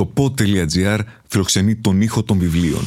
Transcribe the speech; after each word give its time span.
το 0.00 0.12
pod.gr 0.16 0.98
φιλοξενεί 1.26 1.76
τον 1.76 2.00
ήχο 2.00 2.22
των 2.22 2.38
βιβλίων. 2.38 2.82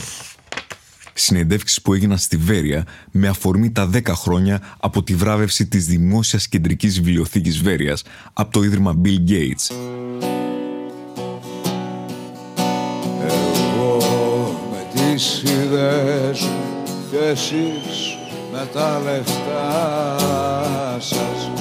Συνεντεύξεις 1.14 1.82
που 1.82 1.94
έγιναν 1.94 2.18
στη 2.18 2.38
Βέρεια 2.38 2.86
με 3.12 3.28
αφορμή 3.28 3.72
τα 3.72 3.90
10 3.94 4.02
χρόνια 4.08 4.62
από 4.80 5.04
τη 5.04 5.16
βράβευση 5.16 5.68
της 5.68 5.86
Δημόσιας 5.86 6.48
Κεντρικής 6.48 7.02
Βιβλιοθήκης 7.02 7.62
Βέρειας 7.62 8.04
από 8.34 8.52
το 8.52 8.64
Ίδρυμα 8.64 9.02
Bill 9.04 9.30
Gates. 9.30 9.76
Εγώ 13.28 13.98
με 14.72 14.86
τις 14.94 15.42
ιδέες 15.42 16.50
και 17.12 17.18
εσείς 17.18 18.18
με 18.52 18.68
τα 18.74 19.00
λεφτά 19.00 19.78
σας 21.00 21.52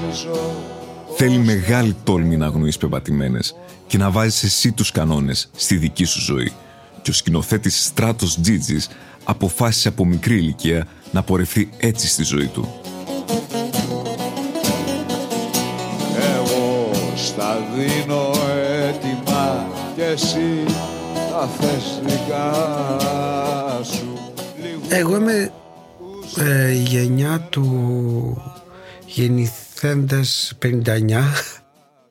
νομίζω 0.00 0.64
Θέλει 1.16 1.38
μεγάλη 1.38 1.96
τόλμη 2.04 2.36
να 2.36 2.46
αγνοείς 2.46 2.76
πεπατημένες 2.78 3.54
και 3.96 4.02
να 4.02 4.10
βάζεις 4.10 4.42
εσύ 4.42 4.72
τους 4.72 4.90
κανόνες 4.92 5.50
στη 5.56 5.76
δική 5.76 6.04
σου 6.04 6.20
ζωή. 6.20 6.52
Και 7.02 7.10
ο 7.10 7.12
σκηνοθέτης 7.12 7.84
Στράτος 7.84 8.40
Τζίτζης 8.40 8.88
αποφάσισε 9.24 9.88
από 9.88 10.04
μικρή 10.04 10.36
ηλικία 10.36 10.86
να 11.12 11.22
πορευθεί 11.22 11.68
έτσι 11.76 12.08
στη 12.08 12.22
ζωή 12.22 12.46
του. 12.46 12.80
Εγώ 16.34 16.90
στα 17.16 17.58
δίνω 17.76 18.30
έτοιμα 18.82 19.66
και 19.96 20.02
εσύ 20.02 20.64
τα 21.30 21.48
θες 21.58 22.00
δικά 22.04 22.52
σου 23.82 24.18
Εγώ 24.88 25.16
είμαι 25.16 25.52
ε, 26.36 26.70
η 26.70 26.82
γενιά 26.82 27.40
του 27.40 28.42
γεννηθέντες 29.06 30.52
59 30.62 30.68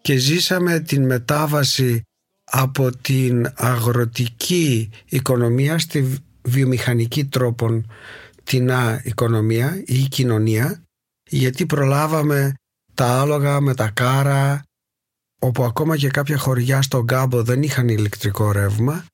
και 0.06 0.18
ζήσαμε 0.18 0.80
την 0.80 1.06
μετάβαση 1.06 2.02
από 2.52 2.98
την 2.98 3.52
αγροτική 3.56 4.90
οικονομία 5.06 5.80
στη 5.80 6.18
βιομηχανική 6.42 7.26
τρόπον 7.26 7.92
την 8.44 8.72
οικονομία 9.04 9.84
ή 9.86 10.08
κοινωνία 10.08 10.84
γιατί 11.30 11.66
προλάβαμε 11.66 12.54
τα 12.94 13.20
άλογα 13.20 13.60
με 13.60 13.76
τα 13.76 13.90
κάρα 13.90 14.62
όπου 15.42 15.64
ακόμα 15.64 15.98
και 15.98 16.10
κάποια 16.10 16.38
χωριά 16.38 16.82
στον 16.82 17.08
κάμπο 17.08 17.44
δεν 17.44 17.64
είχαν 17.64 17.90
ηλεκτρικό 17.90 18.52
ρεύμα 18.52 19.06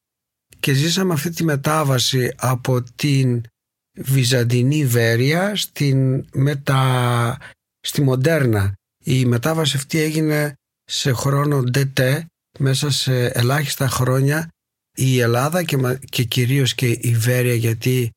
και 0.59 0.73
ζήσαμε 0.73 1.14
αυτή 1.14 1.30
τη 1.30 1.44
μετάβαση 1.44 2.33
από 2.38 2.83
την 2.95 3.44
βυζαντινή 4.00 4.86
Βέρεια 4.86 5.55
στην 5.55 6.26
μετα... 6.33 7.38
στη 7.80 8.02
Μοντέρνα. 8.02 8.73
Η 9.03 9.26
μετάβαση 9.26 9.78
αυτή 9.78 10.00
έγινε 10.00 10.55
σε 10.92 11.14
χρόνο 11.14 11.64
DT 11.73 12.22
μέσα 12.59 12.92
σε 12.92 13.25
ελάχιστα 13.25 13.88
χρόνια 13.88 14.47
η 14.98 15.20
Ελλάδα 15.20 15.64
και, 15.64 16.00
και 16.09 16.23
κυρίως 16.23 16.75
και 16.75 16.88
η 16.88 17.16
Βέρεια 17.16 17.53
γιατί 17.53 18.11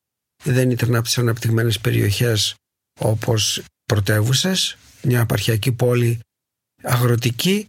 δεν 0.45 0.71
ήταν 0.71 0.95
από 0.95 1.05
τις 1.05 1.19
αναπτυγμένες 1.19 1.81
περιοχές 1.81 2.55
όπως 3.01 3.63
πρωτεύουσες, 3.85 4.77
μια 5.03 5.21
απαρχιακή 5.21 5.73
πόλη 5.73 6.21
αγροτική 6.83 7.67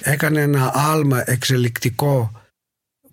έκανε 0.00 0.40
ένα 0.40 0.70
άλμα 0.74 1.30
εξελικτικό 1.30 2.42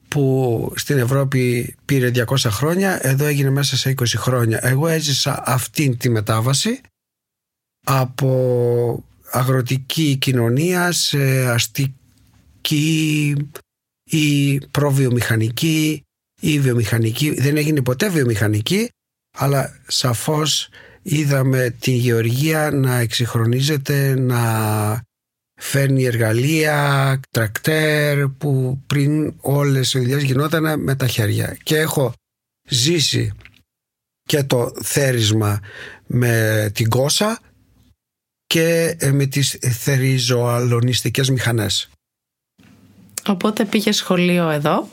που 0.07 0.73
στην 0.75 0.97
Ευρώπη 0.97 1.75
πήρε 1.85 2.11
200 2.15 2.35
χρόνια 2.37 3.07
εδώ 3.07 3.25
έγινε 3.25 3.49
μέσα 3.49 3.77
σε 3.77 3.93
20 3.97 4.05
χρόνια. 4.05 4.59
Εγώ 4.61 4.87
έζησα 4.87 5.43
αυτήν 5.45 5.97
τη 5.97 6.09
μετάβαση 6.09 6.81
από 7.85 9.03
αγροτική 9.31 10.17
κοινωνία 10.17 10.91
σε 10.91 11.49
αστική 11.49 13.35
ή 14.03 14.59
προβιομηχανική 14.71 16.03
ή 16.41 16.59
βιομηχανική. 16.59 17.31
Δεν 17.31 17.57
έγινε 17.57 17.81
ποτέ 17.81 18.09
βιομηχανική 18.09 18.89
αλλά 19.37 19.79
σαφώς 19.87 20.69
είδαμε 21.01 21.75
την 21.79 21.93
γεωργία 21.93 22.71
να 22.71 22.97
εξυγχρονίζεται 22.97 24.19
να 24.19 25.01
φέρνει 25.59 26.03
εργαλεία, 26.03 27.19
τρακτέρ 27.29 28.27
που 28.27 28.81
πριν 28.87 29.33
όλες 29.41 29.93
οι 29.93 29.99
δουλειές 29.99 30.23
γινόταν 30.23 30.81
με 30.83 30.95
τα 30.95 31.07
χέρια. 31.07 31.57
Και 31.63 31.77
έχω 31.77 32.13
ζήσει 32.69 33.31
και 34.23 34.43
το 34.43 34.73
θέρισμα 34.81 35.59
με 36.07 36.69
την 36.73 36.89
κόσα 36.89 37.39
και 38.51 38.97
με 39.11 39.25
τις 39.25 39.57
θεριζοαλωνιστικές 39.61 41.29
μηχανές. 41.29 41.89
Οπότε 43.27 43.65
πήγε 43.65 43.91
σχολείο 43.91 44.49
εδώ 44.49 44.89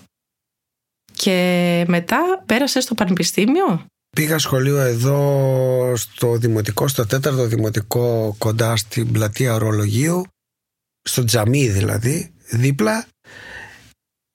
και 1.12 1.84
μετά 1.88 2.42
πέρασε 2.46 2.80
στο 2.80 2.94
πανεπιστήμιο; 2.94 3.86
Πήγα 4.16 4.38
σχολείο 4.38 4.80
εδώ 4.80 5.92
στο 5.96 6.36
δημοτικό, 6.36 6.88
στο 6.88 7.06
τέταρτο 7.06 7.46
δημοτικό 7.46 8.34
κοντά 8.38 8.76
στην 8.76 9.12
πλατεία 9.12 9.54
ορολογίου 9.54 10.24
στο 11.02 11.24
τζαμί 11.24 11.68
δηλαδή, 11.68 12.32
δίπλα 12.50 13.06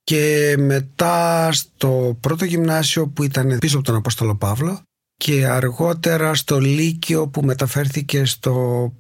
και 0.04 0.56
μετά 0.58 1.52
στο 1.52 2.18
πρώτο 2.20 2.46
γυμνάσιο 2.46 3.08
που 3.08 3.24
ήταν 3.24 3.58
πίσω 3.60 3.78
από 3.78 3.86
τον 3.86 3.96
Απόστολο 3.96 4.36
Παύλο 4.36 4.82
και 5.16 5.46
αργότερα 5.48 6.36
στο 6.36 6.60
Λύκειο 6.60 7.28
που 7.28 7.42
μεταφέρθηκε 7.42 8.26
στο, 8.26 8.92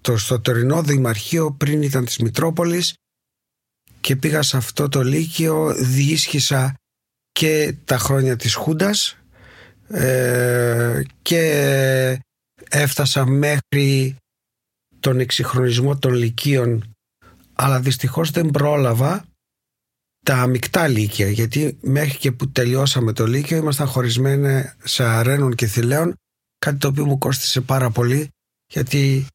το, 0.00 0.16
στο 0.16 0.40
τωρινό 0.40 0.82
Δημαρχείο 0.82 1.52
πριν 1.52 1.82
ήταν 1.82 2.04
της 2.04 2.18
Μητρόπολης 2.18 2.94
και 4.00 4.16
πήγα 4.16 4.42
σε 4.42 4.56
αυτό 4.56 4.88
το 4.88 5.02
Λύκειο, 5.02 5.74
διήσχισα 5.74 6.74
και 7.32 7.74
τα 7.84 7.98
χρόνια 7.98 8.36
της 8.36 8.54
Χούντας 8.54 9.16
ε, 9.88 11.02
και 11.22 11.42
έφτασα 12.68 13.26
μέχρι 13.26 14.16
τον 15.00 15.20
εξυγχρονισμό 15.20 15.98
των 15.98 16.12
Λυκείων. 16.12 16.92
Αλλά 17.52 17.80
δυστυχώς 17.80 18.30
δεν 18.30 18.50
πρόλαβα 18.50 19.24
τα 20.24 20.46
μεικτά 20.46 20.88
λύκεια 20.88 21.28
γιατί 21.28 21.78
μέχρι 21.80 22.18
και 22.18 22.32
που 22.32 22.50
τελειώσαμε 22.50 23.12
το 23.12 23.26
λύκειο 23.26 23.56
ήμασταν 23.56 23.86
χωρισμένοι 23.86 24.70
σε 24.84 25.04
αρένων 25.04 25.54
και 25.54 25.66
θηλαίων 25.66 26.14
κάτι 26.58 26.76
το 26.76 26.88
οποίο 26.88 27.06
μου 27.06 27.18
κόστησε 27.18 27.60
πάρα 27.60 27.90
πολύ 27.90 28.28
γιατί 28.72 29.26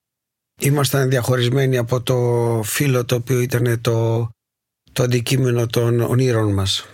ήμασταν 0.60 1.10
διαχωρισμένοι 1.10 1.78
από 1.78 2.02
το 2.02 2.62
φύλλο 2.64 3.06
το 3.06 3.16
οποίο 3.16 3.40
ήταν 3.40 3.82
το, 3.82 4.30
το 4.92 5.04
αντικείμενο 5.04 5.68
των 5.68 6.00
ονείρων 6.00 6.54
μας. 6.54 6.86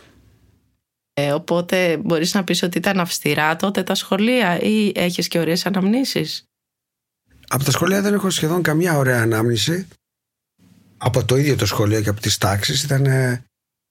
Ε, 1.13 1.31
οπότε 1.31 1.97
μπορείς 1.97 2.33
να 2.33 2.43
πεις 2.43 2.63
ότι 2.63 2.77
ήταν 2.77 2.99
αυστηρά 2.99 3.55
τότε 3.55 3.83
τα 3.83 3.95
σχολεία 3.95 4.61
ή 4.61 4.91
έχεις 4.95 5.27
και 5.27 5.39
ωραίες 5.39 5.65
αναμνήσεις; 5.65 6.43
Από 7.47 7.63
τα 7.63 7.71
σχολεία 7.71 8.01
δεν 8.01 8.13
έχω 8.13 8.29
σχεδόν 8.29 8.61
καμιά 8.61 8.97
ωραία 8.97 9.21
ανάμνηση 9.21 9.87
από 10.97 11.25
το 11.25 11.37
ίδιο 11.37 11.55
το 11.55 11.65
σχολείο 11.65 12.01
και 12.01 12.09
από 12.09 12.21
τις 12.21 12.37
τάξεις 12.37 12.83
ήταν 12.83 13.05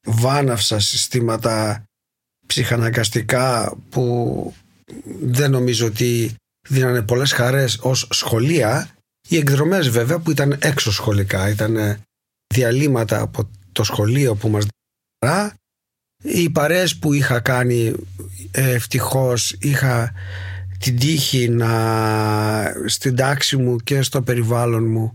βάναυσα 0.07 0.81
συστήματα 0.81 1.85
ψυχαναγκαστικά 2.47 3.77
που 3.91 4.55
δεν 5.21 5.51
νομίζω 5.51 5.87
ότι 5.87 6.35
δίνανε 6.69 7.03
πολλές 7.03 7.33
χαρές 7.33 7.79
ως 7.81 8.09
σχολεία 8.11 8.98
οι 9.29 9.37
εκδρομές 9.37 9.89
βέβαια 9.89 10.19
που 10.19 10.31
ήταν 10.31 10.57
έξω 10.61 10.93
σχολικά 10.93 11.49
ήταν 11.49 12.03
διαλύματα 12.55 13.21
από 13.21 13.51
το 13.73 13.83
σχολείο 13.85 14.35
που 14.35 14.49
μας 14.49 14.67
δίνανε 15.21 15.53
οι 16.23 16.51
παρέες 16.51 16.99
που 16.99 17.13
είχα 17.13 17.41
κάνει 17.41 17.95
ευτυχώς 18.51 19.57
είχα 19.61 20.13
την 20.79 20.99
τύχη 20.99 21.49
να 21.49 22.73
στην 22.87 23.17
τάξη 23.17 23.57
μου 23.57 23.77
και 23.77 24.03
στο 24.03 24.23
περιβάλλον 24.23 24.91
μου 24.91 25.13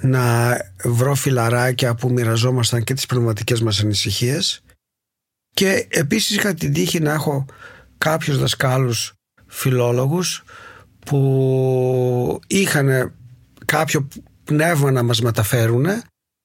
να 0.00 0.56
βρω 0.84 1.14
φιλαράκια 1.14 1.94
που 1.94 2.10
μοιραζόμασταν 2.10 2.84
και 2.84 2.94
τις 2.94 3.06
πνευματικές 3.06 3.60
μας 3.60 3.80
ανησυχίες. 3.80 4.62
Και 5.54 5.86
επίσης 5.90 6.36
είχα 6.36 6.54
την 6.54 6.72
τύχη 6.72 7.00
να 7.00 7.12
έχω 7.12 7.46
κάποιους 7.98 8.38
δασκάλους 8.38 9.12
φιλόλογους 9.46 10.44
που 10.98 12.40
είχαν 12.46 13.14
κάποιο 13.70 14.08
πνεύμα 14.44 14.90
να 14.90 15.02
μας 15.02 15.20
μεταφέρουν 15.20 15.86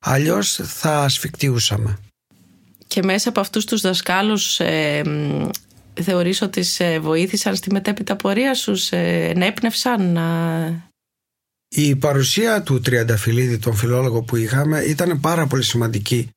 αλλιώς 0.05 0.59
θα 0.63 0.99
ασφικτιούσαμε. 0.99 1.97
Και 2.87 3.03
μέσα 3.03 3.29
από 3.29 3.39
αυτούς 3.39 3.65
τους 3.65 3.81
δασκάλους 3.81 4.59
ε, 4.59 5.01
θεωρείς 6.01 6.41
ότι 6.41 6.63
σε 6.63 6.99
βοήθησαν 6.99 7.55
στη 7.55 7.71
μετέπειτα 7.71 8.15
πορεία 8.15 8.53
σου, 8.53 8.75
σε 8.75 8.97
ενέπνευσαν 8.97 10.11
να 10.11 10.23
η 11.77 11.95
παρουσία 11.95 12.61
του 12.61 12.81
Τριανταφυλλίδη, 12.81 13.57
τον 13.57 13.75
φιλόλογο 13.75 14.21
που 14.21 14.35
είχαμε, 14.35 14.79
ήταν 14.79 15.19
πάρα 15.19 15.47
πολύ 15.47 15.63
σημαντική 15.63 16.29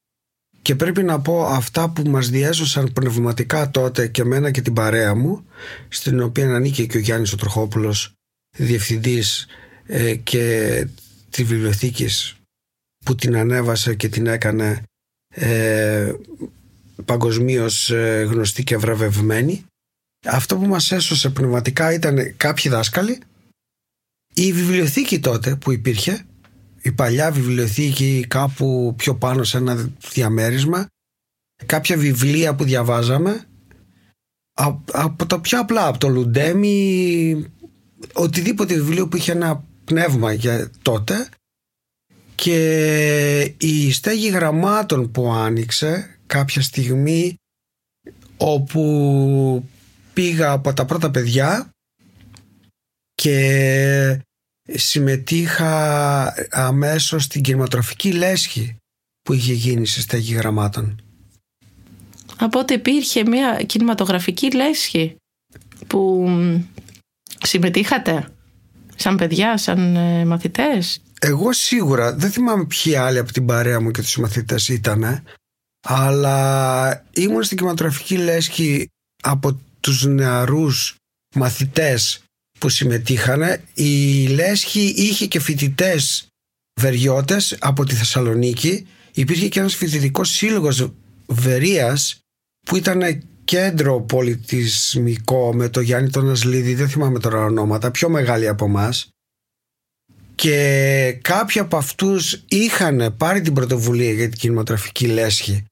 και 0.62 0.74
πρέπει 0.74 1.02
να 1.02 1.20
πω 1.20 1.44
αυτά 1.46 1.90
που 1.90 2.02
μας 2.10 2.28
διέσωσαν 2.28 2.92
πνευματικά 2.92 3.70
τότε 3.70 4.08
και 4.08 4.24
μένα 4.24 4.50
και 4.50 4.60
την 4.62 4.72
παρέα 4.72 5.14
μου, 5.14 5.46
στην 5.88 6.20
οποία 6.22 6.54
ανήκε 6.54 6.86
και 6.86 6.96
ο 6.96 7.00
Γιάννης 7.00 7.32
ο 7.32 7.36
Τροχόπουλος, 7.36 8.12
διευθυντής 8.56 9.46
ε, 9.90 10.14
και 10.14 10.86
τη 11.30 11.44
βιβλιοθήκης 11.44 12.36
που 13.04 13.14
την 13.14 13.36
ανέβασε 13.36 13.94
και 13.94 14.08
την 14.08 14.26
έκανε 14.26 14.82
ε, 15.28 16.12
παγκοσμίως 17.04 17.90
ε, 17.90 18.26
γνωστοί 18.30 18.64
και 18.64 18.76
βραβευμένοι. 18.76 19.64
Αυτό 20.26 20.56
που 20.56 20.66
μας 20.66 20.92
έσωσε 20.92 21.30
πνευματικά 21.30 21.92
ήταν 21.92 22.36
κάποιοι 22.36 22.70
δάσκαλοι. 22.70 23.18
Η 24.34 24.52
βιβλιοθήκη 24.52 25.20
τότε 25.20 25.56
που 25.56 25.72
υπήρχε, 25.72 26.26
η 26.82 26.92
παλιά 26.92 27.30
βιβλιοθήκη 27.30 28.24
κάπου 28.28 28.94
πιο 28.96 29.14
πάνω 29.14 29.44
σε 29.44 29.56
ένα 29.56 29.90
διαμέρισμα, 30.12 30.86
κάποια 31.66 31.96
βιβλία 31.96 32.54
που 32.54 32.64
διαβάζαμε, 32.64 33.46
από 34.92 35.26
τα 35.26 35.40
πιο 35.40 35.60
απλά, 35.60 35.86
από 35.86 35.98
το 35.98 36.08
Λουντέμι, 36.08 37.46
οτιδήποτε 38.12 38.74
βιβλίο 38.74 39.08
που 39.08 39.16
είχε 39.16 39.32
ένα 39.32 39.67
πνεύμα 39.88 40.32
για 40.32 40.70
τότε 40.82 41.28
και 42.34 43.54
η 43.58 43.92
στέγη 43.92 44.28
γραμμάτων 44.28 45.10
που 45.10 45.32
άνοιξε 45.32 46.18
κάποια 46.26 46.62
στιγμή 46.62 47.34
όπου 48.36 49.64
πήγα 50.12 50.50
από 50.50 50.72
τα 50.72 50.84
πρώτα 50.84 51.10
παιδιά 51.10 51.70
και 53.14 54.20
συμμετείχα 54.62 56.34
αμέσως 56.50 57.24
στην 57.24 57.42
κινηματογραφική 57.42 58.12
λέσχη 58.12 58.76
που 59.22 59.32
είχε 59.32 59.52
γίνει 59.52 59.86
στη 59.86 60.00
στέγη 60.00 60.34
γραμμάτων. 60.34 61.02
Από 62.38 62.58
ότι 62.58 62.74
υπήρχε 62.74 63.24
μια 63.24 63.62
κινηματογραφική 63.62 64.50
λέσχη 64.54 65.16
που 65.86 66.28
συμμετείχατε; 67.42 68.28
Σαν 68.98 69.16
παιδιά, 69.16 69.56
σαν 69.56 69.96
ε, 69.96 70.24
μαθητές; 70.24 71.02
Εγώ 71.20 71.52
σίγουρα 71.52 72.14
δεν 72.14 72.30
θυμάμαι 72.30 72.64
ποιοι 72.64 72.94
άλλοι 72.94 73.18
από 73.18 73.32
την 73.32 73.46
παρέα 73.46 73.80
μου 73.80 73.90
και 73.90 74.02
τους 74.02 74.16
μαθητές 74.16 74.68
ήταν 74.68 75.22
αλλά 75.90 77.04
ήμουν 77.10 77.42
στην 77.42 77.56
κινηματογραφική 77.56 78.16
λέσχη 78.16 78.88
από 79.22 79.60
τους 79.80 80.04
νεαρούς 80.04 80.94
μαθητές 81.34 82.22
που 82.58 82.68
συμμετείχαν. 82.68 83.60
Η 83.74 84.26
λέσχη 84.26 84.80
είχε 84.80 85.26
και 85.26 85.40
φοιτητές 85.40 86.26
βεριώτες 86.80 87.56
από 87.60 87.84
τη 87.84 87.94
Θεσσαλονίκη. 87.94 88.86
Υπήρχε 89.12 89.48
και 89.48 89.58
ένας 89.58 89.74
φοιτητικός 89.74 90.30
σύλλογος 90.30 90.90
Βερίας 91.26 92.20
που 92.66 92.76
ήταν 92.76 93.22
κέντρο 93.48 94.00
πολιτισμικό 94.00 95.54
με 95.54 95.68
το 95.68 95.80
Γιάννη 95.80 96.10
τον 96.10 96.30
Ασλίδη, 96.30 96.74
δεν 96.74 96.88
θυμάμαι 96.88 97.18
τώρα 97.18 97.44
ονόματα, 97.44 97.90
πιο 97.90 98.08
μεγάλη 98.08 98.48
από 98.48 98.64
εμάς. 98.64 99.08
Και 100.34 101.18
κάποιοι 101.22 101.60
από 101.60 101.76
αυτούς 101.76 102.44
είχαν 102.48 103.14
πάρει 103.16 103.40
την 103.40 103.52
πρωτοβουλία 103.52 104.12
για 104.12 104.28
την 104.28 104.38
κινηματογραφική 104.38 105.06
λέσχη. 105.06 105.64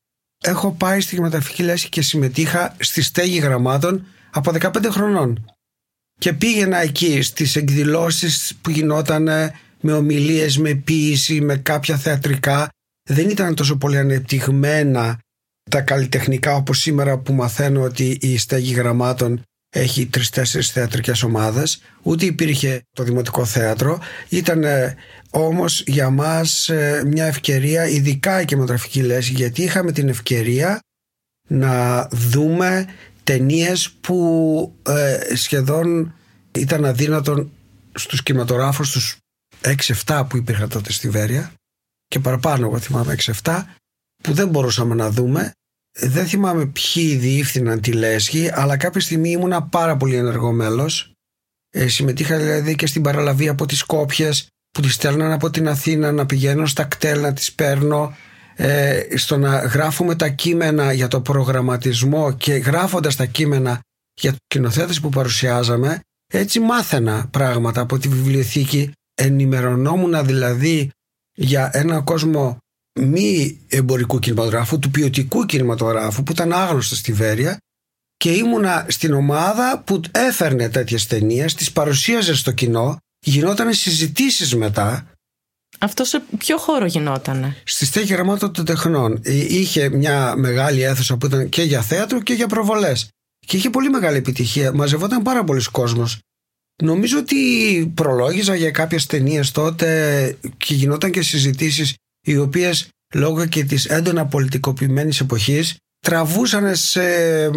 Έχω 0.45 0.73
πάει 0.73 1.01
στην 1.01 1.17
κινηματογραφική 1.17 1.63
λέσχη 1.63 1.89
και 1.89 2.03
συμμετείχα 2.03 2.77
στη 2.79 3.03
στέγη 3.03 3.39
γραμμάτων 3.39 4.07
από 4.31 4.53
15 4.53 4.87
χρονών. 4.91 5.45
Και 6.19 6.33
πήγαινα 6.33 6.79
εκεί 6.79 7.23
στις 7.23 7.57
εκδηλώσεις 7.57 8.55
που 8.63 8.71
γινόταν 8.71 9.29
με 9.81 9.93
ομιλίες, 9.93 10.59
με 10.59 10.75
ποίηση, 10.75 11.41
με 11.41 11.57
κάποια 11.57 11.97
θεατρικά. 11.97 12.69
Δεν 13.09 13.29
ήταν 13.31 13.55
τόσο 13.55 13.77
πολύ 13.77 13.99
ανεπτυγμένα 13.99 15.19
τα 15.71 15.81
καλλιτεχνικά 15.81 16.55
όπως 16.55 16.79
σήμερα 16.79 17.19
που 17.19 17.33
μαθαίνω 17.33 17.83
ότι 17.83 18.19
η 18.21 18.39
στέγη 18.39 18.75
γραμμάτων 18.75 19.43
έχει 19.71 20.07
τρει-τέσσερι 20.07 20.65
θεατρικές 20.65 21.23
ομάδες. 21.23 21.83
Ούτε 22.03 22.25
υπήρχε 22.25 22.83
το 22.93 23.03
Δημοτικό 23.03 23.45
Θέατρο. 23.45 23.99
Ήταν 24.29 24.65
ε, 24.65 24.97
όμως 25.31 25.83
για 25.87 26.11
μας 26.11 26.69
ε, 26.69 27.03
μια 27.07 27.25
ευκαιρία, 27.25 27.87
ειδικά 27.87 28.41
η 28.41 28.45
κινηματογραφική 28.45 29.03
λέση, 29.03 29.33
γιατί 29.33 29.63
είχαμε 29.63 29.93
την 29.93 30.09
ευκαιρία 30.09 30.81
να 31.49 32.07
δούμε 32.11 32.87
ταινίες 33.25 33.91
που 33.91 34.79
ε, 34.87 35.35
σχεδόν 35.35 36.15
ήταν 36.59 36.85
αδύνατον 36.85 37.51
στους 37.95 38.23
κινηματογράφους 38.23 38.91
τους 38.91 39.17
6-7 40.07 40.23
που 40.29 40.37
υπήρχαν 40.37 40.69
τότε 40.69 40.93
στη 40.93 41.09
Βέρεια 41.09 41.53
και 42.07 42.19
παραπάνω 42.19 42.67
εγώ 42.67 42.79
θυμάμαι 42.79 43.17
6-7 43.43 43.63
που 44.27 44.33
δεν 44.33 44.49
μπορούσαμε 44.49 44.95
να 44.95 45.11
δούμε 45.11 45.53
δεν 45.99 46.27
θυμάμαι 46.27 46.67
ποιοι 46.67 47.17
διεύθυναν 47.17 47.81
τη 47.81 47.93
λέσχη, 47.93 48.51
αλλά 48.53 48.77
κάποια 48.77 49.01
στιγμή 49.01 49.31
ήμουνα 49.31 49.63
πάρα 49.63 49.97
πολύ 49.97 50.17
ενεργό 50.17 50.53
μέλο. 50.53 50.91
Ε, 51.71 51.89
συμμετείχα 51.89 52.39
δηλαδή 52.39 52.75
και 52.75 52.87
στην 52.87 53.03
παραλαβή 53.03 53.49
από 53.49 53.67
τις 53.67 53.83
Κόπιες 53.83 54.47
που 54.71 54.81
τις 54.81 54.95
στέλναν 54.95 55.33
από 55.33 55.51
την 55.51 55.69
Αθήνα 55.69 56.13
να 56.13 56.27
πηγαίνω 56.27 56.67
στα 56.67 56.85
κτέλ 56.85 57.21
να 57.21 57.33
τις 57.33 57.53
παίρνω 57.53 58.17
ε, 58.57 59.03
στο 59.17 59.37
να 59.37 59.59
γράφουμε 59.59 60.15
τα 60.15 60.29
κείμενα 60.29 60.93
για 60.93 61.09
το 61.09 61.21
προγραμματισμό 61.21 62.33
και 62.33 62.55
γράφοντας 62.55 63.17
τα 63.17 63.25
κείμενα 63.25 63.81
για 64.21 64.31
τους 64.31 64.41
κοινοθέτες 64.47 65.01
που 65.01 65.09
παρουσιάζαμε 65.09 66.01
έτσι 66.33 66.61
μάθαινα 66.61 67.29
πράγματα 67.31 67.81
από 67.81 67.99
τη 67.99 68.09
βιβλιοθήκη 68.09 68.93
ενημερωνόμουν 69.15 70.27
δηλαδή 70.27 70.91
για 71.35 71.71
ένα 71.73 72.01
κόσμο 72.01 72.59
μη 72.97 73.61
εμπορικού 73.69 74.19
κινηματογράφου, 74.19 74.79
του 74.79 74.91
ποιοτικού 74.91 75.47
κινηματογράφου 75.47 76.23
που 76.23 76.33
ήταν 76.33 76.53
άγνωστο 76.53 76.95
στη 76.95 77.13
Βέρεια 77.13 77.59
και 78.17 78.31
ήμουνα 78.31 78.87
στην 78.89 79.13
ομάδα 79.13 79.83
που 79.87 80.01
έφερνε 80.11 80.69
τέτοιες 80.69 81.07
ταινίες, 81.07 81.55
τις 81.55 81.73
παρουσίαζε 81.73 82.35
στο 82.35 82.53
κοινό, 82.53 82.99
γινόταν 83.19 83.73
συζητήσεις 83.73 84.55
μετά. 84.55 85.11
Αυτό 85.79 86.05
σε 86.05 86.23
ποιο 86.39 86.57
χώρο 86.57 86.87
γινότανε; 86.87 87.57
Στη 87.65 87.87
στέγη 87.87 88.13
γραμμάτων 88.13 88.53
των 88.53 88.65
τεχνών. 88.65 89.21
Ε, 89.23 89.33
είχε 89.33 89.89
μια 89.89 90.35
μεγάλη 90.37 90.83
αίθουσα 90.83 91.17
που 91.17 91.27
ήταν 91.27 91.49
και 91.49 91.63
για 91.63 91.83
θέατρο 91.83 92.23
και 92.23 92.33
για 92.33 92.47
προβολές. 92.47 93.09
Και 93.47 93.57
είχε 93.57 93.71
πολύ 93.71 93.91
μεγάλη 93.91 94.17
επιτυχία. 94.17 94.73
Μαζευόταν 94.73 95.23
πάρα 95.23 95.45
πολλοί 95.45 95.65
κόσμος. 95.71 96.19
Νομίζω 96.83 97.19
ότι 97.19 97.37
προλόγιζα 97.95 98.55
για 98.55 98.71
κάποιες 98.71 99.07
ταινίες 99.07 99.51
τότε 99.51 100.39
και 100.57 100.75
γινόταν 100.75 101.11
και 101.11 101.23
συζητήσεις 101.23 101.95
οι 102.27 102.37
οποίες 102.37 102.89
λόγω 103.15 103.47
και 103.47 103.65
της 103.65 103.85
έντονα 103.85 104.27
πολιτικοποιημένης 104.27 105.21
εποχής 105.21 105.77
τραβούσαν 106.01 106.77
σε 106.77 107.03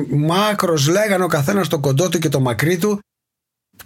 μάκρος, 0.10 0.88
λέγανε 0.88 1.24
ο 1.24 1.28
καθένας 1.28 1.68
το 1.68 1.80
κοντό 1.80 2.10
του 2.10 2.20
και 2.20 2.30
το 2.30 2.40
μακρύ 2.40 2.78
του 2.78 3.00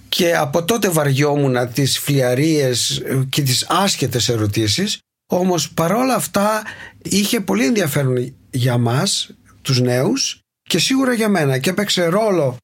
και 0.10 0.36
από 0.36 0.64
τότε 0.64 0.90
βαριόμουν 0.90 1.74
τις 1.74 2.00
φλιαρίες 2.00 3.02
και 3.30 3.42
τις 3.42 3.66
άσχετες 3.70 4.30
ερωτήσεις. 4.30 5.00
Όμως 5.32 5.72
παρόλα 5.72 6.16
αυτά 6.16 6.64
είχε 7.02 7.40
πολύ 7.40 7.66
ενδιαφέρον 7.66 8.36
για 8.50 8.78
μας 8.78 9.30
τους 9.62 9.82
νέους 9.82 10.40
και 10.62 10.80
σίγουρα 10.80 11.14
για 11.14 11.30
μένα. 11.30 11.58
Και 11.58 11.70
έπαιξε 11.70 12.06
ρόλο 12.06 12.58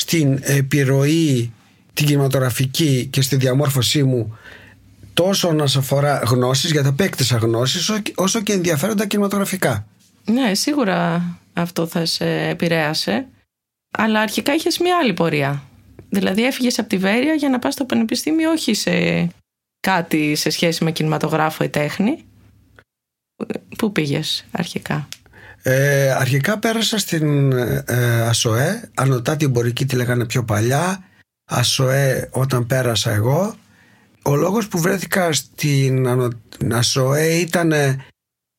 στην 0.00 0.38
επιρροή 0.42 1.52
την 1.94 2.06
κινηματογραφική 2.06 3.08
και 3.12 3.22
στη 3.22 3.36
διαμόρφωσή 3.36 4.02
μου 4.02 4.38
τόσο 5.14 5.52
να 5.52 5.66
σε 5.66 5.78
αφορά 5.78 6.22
γνώσεις, 6.26 6.70
γιατί 6.70 6.88
απέκτησα 6.88 7.36
γνώσεις, 7.36 7.90
όσο 8.14 8.40
και 8.40 8.52
ενδιαφέροντα 8.52 9.06
κινηματογραφικά. 9.06 9.86
Ναι, 10.24 10.54
σίγουρα 10.54 11.22
αυτό 11.52 11.86
θα 11.86 12.04
σε 12.04 12.48
επηρέασε. 12.48 13.26
Αλλά 13.98 14.20
αρχικά 14.20 14.54
είχες 14.54 14.78
μια 14.78 14.98
άλλη 15.02 15.12
πορεία. 15.12 15.62
Δηλαδή 16.10 16.44
έφυγες 16.44 16.78
από 16.78 16.88
τη 16.88 16.96
Βέρεια 16.96 17.34
για 17.34 17.48
να 17.48 17.58
πας 17.58 17.74
στο 17.74 17.84
πανεπιστήμιο 17.84 18.50
όχι 18.50 18.74
σε 18.74 19.28
κάτι 19.80 20.34
σε 20.34 20.50
σχέση 20.50 20.84
με 20.84 20.90
κινηματογράφο 20.90 21.64
ή 21.64 21.68
τέχνη. 21.68 22.24
Πού 23.78 23.92
πήγες 23.92 24.44
αρχικά; 24.50 25.08
Ε, 25.62 26.10
αρχικά 26.10 26.58
πέρασα 26.58 26.98
στην 26.98 27.52
ε, 27.52 28.20
ΑΣΟΕ, 28.28 28.90
ανωτάτη 28.94 29.44
εμπορική 29.44 29.86
τη 29.86 29.96
λέγανε 29.96 30.24
πιο 30.24 30.44
παλιά. 30.44 31.04
ΑΣΟΕ 31.44 32.28
όταν 32.32 32.66
πέρασα 32.66 33.10
εγώ 33.10 33.54
ο 34.24 34.36
λόγος 34.36 34.68
που 34.68 34.78
βρέθηκα 34.78 35.32
στην 35.32 36.06
ΑΣΟΕ 36.72 37.34
ήταν 37.34 37.72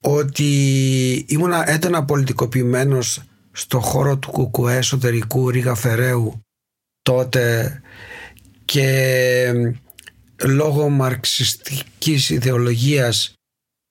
ότι 0.04 0.46
ήμουνα 1.28 1.70
έντονα 1.70 2.06
πολιτικοποιημένος 2.06 3.24
στο 3.52 3.80
χώρο 3.80 4.18
του 4.18 4.32
κουκουέ 4.32 4.78
εσωτερικού 4.78 5.50
Ρίγα 5.50 5.76
Φεραίου 5.76 6.40
τότε 7.02 7.82
και 8.66 9.74
λόγω 10.44 10.90
μαρξιστικής 10.90 12.30
ιδεολογίας 12.30 13.34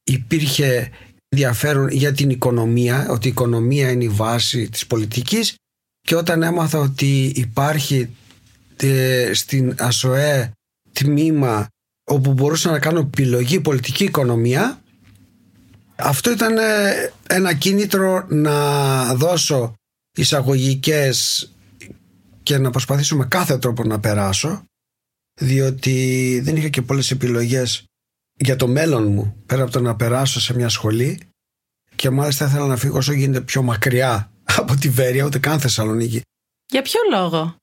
υπήρχε 0.05 0.91
ενδιαφέρον 1.29 1.89
για 1.89 2.13
την 2.13 2.31
οικονομία, 2.31 3.09
ότι 3.11 3.27
η 3.27 3.31
οικονομία 3.31 3.91
είναι 3.91 4.05
η 4.05 4.09
βάση 4.09 4.69
της 4.69 4.87
πολιτικής. 4.87 5.55
Και 6.01 6.17
όταν 6.17 6.43
έμαθα 6.43 6.79
ότι 6.79 7.33
υπάρχει 7.37 8.17
ε, 8.77 9.31
στην 9.35 9.75
ΑΣΟΕ 9.79 10.53
τμήμα 10.95 11.69
όπου 12.11 12.33
μπορούσα 12.33 12.71
να 12.71 12.79
κάνω 12.79 12.99
επιλογή 12.99 13.61
πολιτική 13.61 14.05
οικονομία 14.05 14.83
αυτό 15.97 16.31
ήταν 16.31 16.59
ε, 16.59 17.13
ένα 17.29 17.55
κίνητρο 17.55 18.27
να 18.29 19.15
δώσω 19.15 19.75
εισαγωγικές 20.17 21.49
και 22.43 22.59
να 22.59 22.71
προσπαθήσω 22.71 23.17
με 23.17 23.27
κάθε 23.27 23.59
τρόπο 23.59 23.85
να 23.85 24.01
περάσω 24.01 24.65
διότι 25.41 26.41
δεν 26.45 26.57
είχα 26.57 26.69
και 26.69 26.83
πολλές 26.83 27.11
επιλογές 27.11 27.85
για 28.37 28.57
το 28.57 28.67
μέλλον 28.67 29.13
μου 29.13 29.37
πέρα 29.47 29.63
από 29.63 29.73
το 29.73 29.81
να 29.81 29.97
περάσω 29.97 30.41
σε 30.41 30.55
μια 30.55 30.69
σχολή 30.69 31.19
και 31.97 32.11
μάλιστα 32.11 32.47
ήθελα 32.47 32.67
να 32.67 32.77
φύγω 32.77 32.97
όσο 32.99 33.13
γίνεται 33.13 33.41
πιο 33.41 33.63
μακριά 33.63 34.33
από 34.45 34.77
τη 34.77 34.89
Βέρεια, 34.89 35.25
ούτε 35.25 35.39
καν 35.39 35.61
Θεσσαλονίκη. 35.61 36.21
Για 36.73 36.83
ποιο 36.83 37.01
λόγο; 37.11 37.57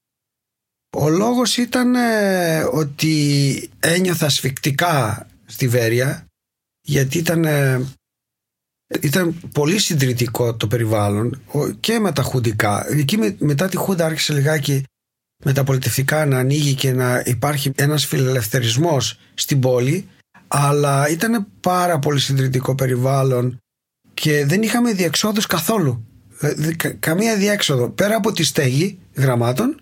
Ο 0.98 1.10
λόγος 1.10 1.57
ήταν 1.57 1.95
ε, 1.95 2.63
ότι 2.71 3.69
ένιωθα 3.79 4.29
σφιχτικά 4.29 5.27
στη 5.45 5.67
Βέρεια 5.67 6.25
γιατί 6.81 7.17
ήταν, 7.17 7.45
ε, 7.45 7.86
ήταν 9.01 9.39
πολύ 9.53 9.79
συντηρητικό 9.79 10.55
το 10.55 10.67
περιβάλλον 10.67 11.41
και 11.79 12.00
με 12.00 12.12
τα 12.12 12.21
χουντικά. 12.21 12.86
Εκεί 12.89 13.36
μετά 13.38 13.67
τη 13.69 13.77
Χούντα 13.77 14.05
άρχισε 14.05 14.33
λιγάκι 14.33 14.83
με 15.43 15.53
τα 15.53 15.63
πολιτευτικά 15.63 16.25
να 16.25 16.38
ανοίγει 16.39 16.74
και 16.74 16.91
να 16.91 17.24
υπάρχει 17.25 17.71
ένας 17.75 18.05
φιλελευθερισμός 18.05 19.19
στην 19.33 19.60
πόλη 19.60 20.07
αλλά 20.48 21.10
ήταν 21.10 21.48
πάρα 21.60 22.00
πολύ 22.00 22.19
συντηρητικό 22.19 22.75
περιβάλλον 22.75 23.57
και 24.13 24.45
δεν 24.45 24.62
είχαμε 24.62 24.93
διεξόδους 24.93 25.45
καθόλου. 25.45 26.05
Ε, 26.39 26.53
καμία 27.00 27.38
διέξοδο. 27.38 27.89
Πέρα 27.89 28.15
από 28.15 28.31
τη 28.31 28.43
στέγη 28.43 29.00
γραμμάτων 29.15 29.81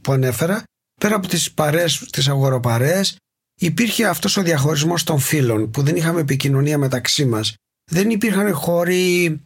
που 0.00 0.12
ανέφερα, 0.12 0.62
πέρα 1.00 1.14
από 1.14 1.28
τις 1.28 1.52
παρές, 1.52 2.08
τις 2.12 2.28
αγοροπαρές, 2.28 3.16
υπήρχε 3.60 4.06
αυτός 4.06 4.36
ο 4.36 4.42
διαχωρισμός 4.42 5.04
των 5.04 5.18
φύλων 5.18 5.70
που 5.70 5.82
δεν 5.82 5.96
είχαμε 5.96 6.20
επικοινωνία 6.20 6.78
μεταξύ 6.78 7.24
μας. 7.24 7.54
Δεν 7.90 8.10
υπήρχαν 8.10 8.54
χώροι 8.54 9.40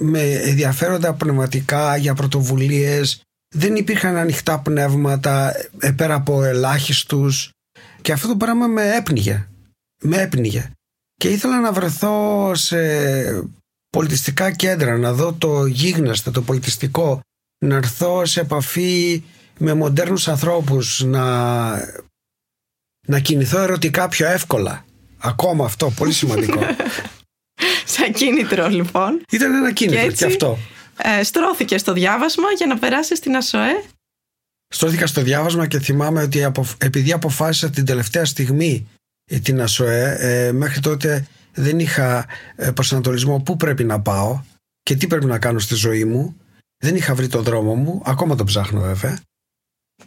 με 0.00 0.32
ενδιαφέροντα 0.32 1.14
πνευματικά 1.14 1.96
για 1.96 2.14
πρωτοβουλίες, 2.14 3.22
δεν 3.54 3.76
υπήρχαν 3.76 4.16
ανοιχτά 4.16 4.58
πνεύματα 4.58 5.54
ε, 5.78 5.90
πέρα 5.90 6.14
από 6.14 6.42
ελάχιστους 6.42 7.50
και 8.02 8.12
αυτό 8.12 8.28
το 8.28 8.36
πράγμα 8.36 8.66
με 8.66 8.94
έπνιγε. 8.96 9.48
Με 10.02 10.16
έπνιγε. 10.16 10.70
Και 11.14 11.28
ήθελα 11.28 11.60
να 11.60 11.72
βρεθώ 11.72 12.52
σε 12.54 12.78
πολιτιστικά 13.90 14.50
κέντρα, 14.50 14.96
να 14.98 15.12
δω 15.12 15.32
το 15.32 15.66
γίγναστο, 15.66 16.30
το 16.30 16.42
πολιτιστικό, 16.42 17.20
να 17.64 17.76
έρθω 17.76 18.24
σε 18.24 18.40
επαφή 18.40 19.22
με 19.58 19.74
μοντέρνους 19.74 20.28
ανθρώπους, 20.28 21.02
να, 21.04 21.24
να 23.06 23.18
κινηθώ 23.20 23.58
ερωτικά 23.58 24.08
πιο 24.08 24.26
εύκολα. 24.26 24.84
Ακόμα 25.18 25.64
αυτό, 25.64 25.90
πολύ 25.90 26.12
σημαντικό. 26.12 26.60
Σαν 27.94 28.12
κίνητρο 28.12 28.68
λοιπόν. 28.68 29.22
Ήταν 29.30 29.54
ένα 29.54 29.72
κίνητρο 29.72 30.00
και, 30.00 30.06
έτσι, 30.06 30.24
αυτό. 30.24 30.58
Ε, 30.96 31.22
στρώθηκε 31.22 31.78
στο 31.78 31.92
διάβασμα 31.92 32.46
για 32.56 32.66
να 32.66 32.78
περάσει 32.78 33.16
στην 33.16 33.36
ΑΣΟΕ. 33.36 33.84
Στρώθηκα 34.74 35.06
στο 35.06 35.22
διάβασμα 35.22 35.66
και 35.66 35.78
θυμάμαι 35.78 36.22
ότι 36.22 36.52
επειδή 36.78 37.12
αποφάσισα 37.12 37.70
την 37.70 37.84
τελευταία 37.84 38.24
στιγμή 38.24 38.88
την 39.42 39.60
ΑΣΟΕ, 39.60 40.16
ε, 40.20 40.52
μέχρι 40.52 40.80
τότε 40.80 41.26
δεν 41.54 41.78
είχα 41.78 42.26
ε, 42.56 42.70
προσανατολισμό 42.70 43.40
πού 43.40 43.56
πρέπει 43.56 43.84
να 43.84 44.00
πάω 44.00 44.42
και 44.82 44.96
τι 44.96 45.06
πρέπει 45.06 45.26
να 45.26 45.38
κάνω 45.38 45.58
στη 45.58 45.74
ζωή 45.74 46.04
μου. 46.04 46.36
Δεν 46.84 46.96
είχα 46.96 47.14
βρει 47.14 47.28
τον 47.28 47.42
δρόμο 47.42 47.74
μου, 47.74 48.02
ακόμα 48.04 48.34
τον 48.34 48.46
ψάχνω 48.46 48.80
βέβαια. 48.80 49.18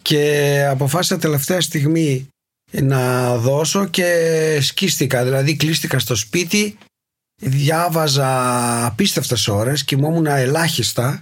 Και 0.01 0.65
αποφάσισα 0.69 1.17
τελευταία 1.17 1.61
στιγμή 1.61 2.27
να 2.71 3.35
δώσω 3.37 3.85
και 3.85 4.57
σκίστηκα, 4.61 5.23
δηλαδή 5.23 5.55
κλείστηκα 5.55 5.99
στο 5.99 6.15
σπίτι, 6.15 6.77
διάβαζα 7.41 8.85
απίστευτες 8.85 9.47
ώρες, 9.47 9.83
κοιμόμουν 9.83 10.25
ελάχιστα, 10.25 11.21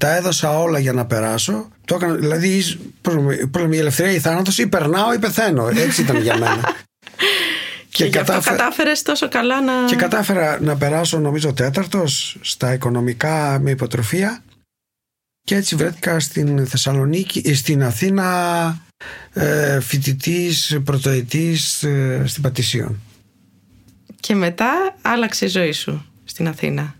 τα 0.00 0.16
έδωσα 0.16 0.58
όλα 0.58 0.78
για 0.78 0.92
να 0.92 1.06
περάσω. 1.06 1.68
Το 1.84 1.94
έκανα, 1.94 2.14
δηλαδή, 2.14 2.62
πώς 3.50 3.66
η 3.70 3.76
ελευθερία 3.76 4.12
ή 4.12 4.18
θάνατος 4.18 4.58
ή 4.58 4.66
περνάω 4.66 5.12
ή 5.12 5.18
πεθαίνω. 5.18 5.68
Έτσι 5.68 6.00
ήταν 6.00 6.22
για 6.22 6.38
μένα. 6.38 6.60
Και, 7.90 8.04
και 8.04 8.18
κατάφε... 8.18 8.50
κατάφερες 8.50 9.02
τόσο 9.02 9.28
καλά 9.28 9.60
να... 9.60 9.72
Και 9.86 9.96
κατάφερα 9.96 10.58
να 10.60 10.76
περάσω 10.76 11.18
νομίζω 11.18 11.52
τέταρτος 11.52 12.36
στα 12.40 12.72
οικονομικά 12.72 13.58
με 13.62 13.70
υποτροφία 13.70 14.42
και 15.48 15.54
έτσι 15.54 15.76
βρέθηκα 15.76 16.20
στην 16.20 16.66
Θεσσαλονίκη, 16.66 17.42
ε, 17.44 17.54
στην 17.54 17.82
Αθήνα 17.82 18.82
ε, 19.32 19.80
φοιτητής 19.80 20.78
πρωτοετής 20.84 21.82
ε, 21.82 22.22
στην 22.26 22.42
Πατησίων. 22.42 23.00
Και 24.20 24.34
μετά 24.34 24.96
άλλαξε 25.02 25.44
η 25.44 25.48
ζωή 25.48 25.72
σου 25.72 26.04
στην 26.24 26.48
Αθήνα. 26.48 26.94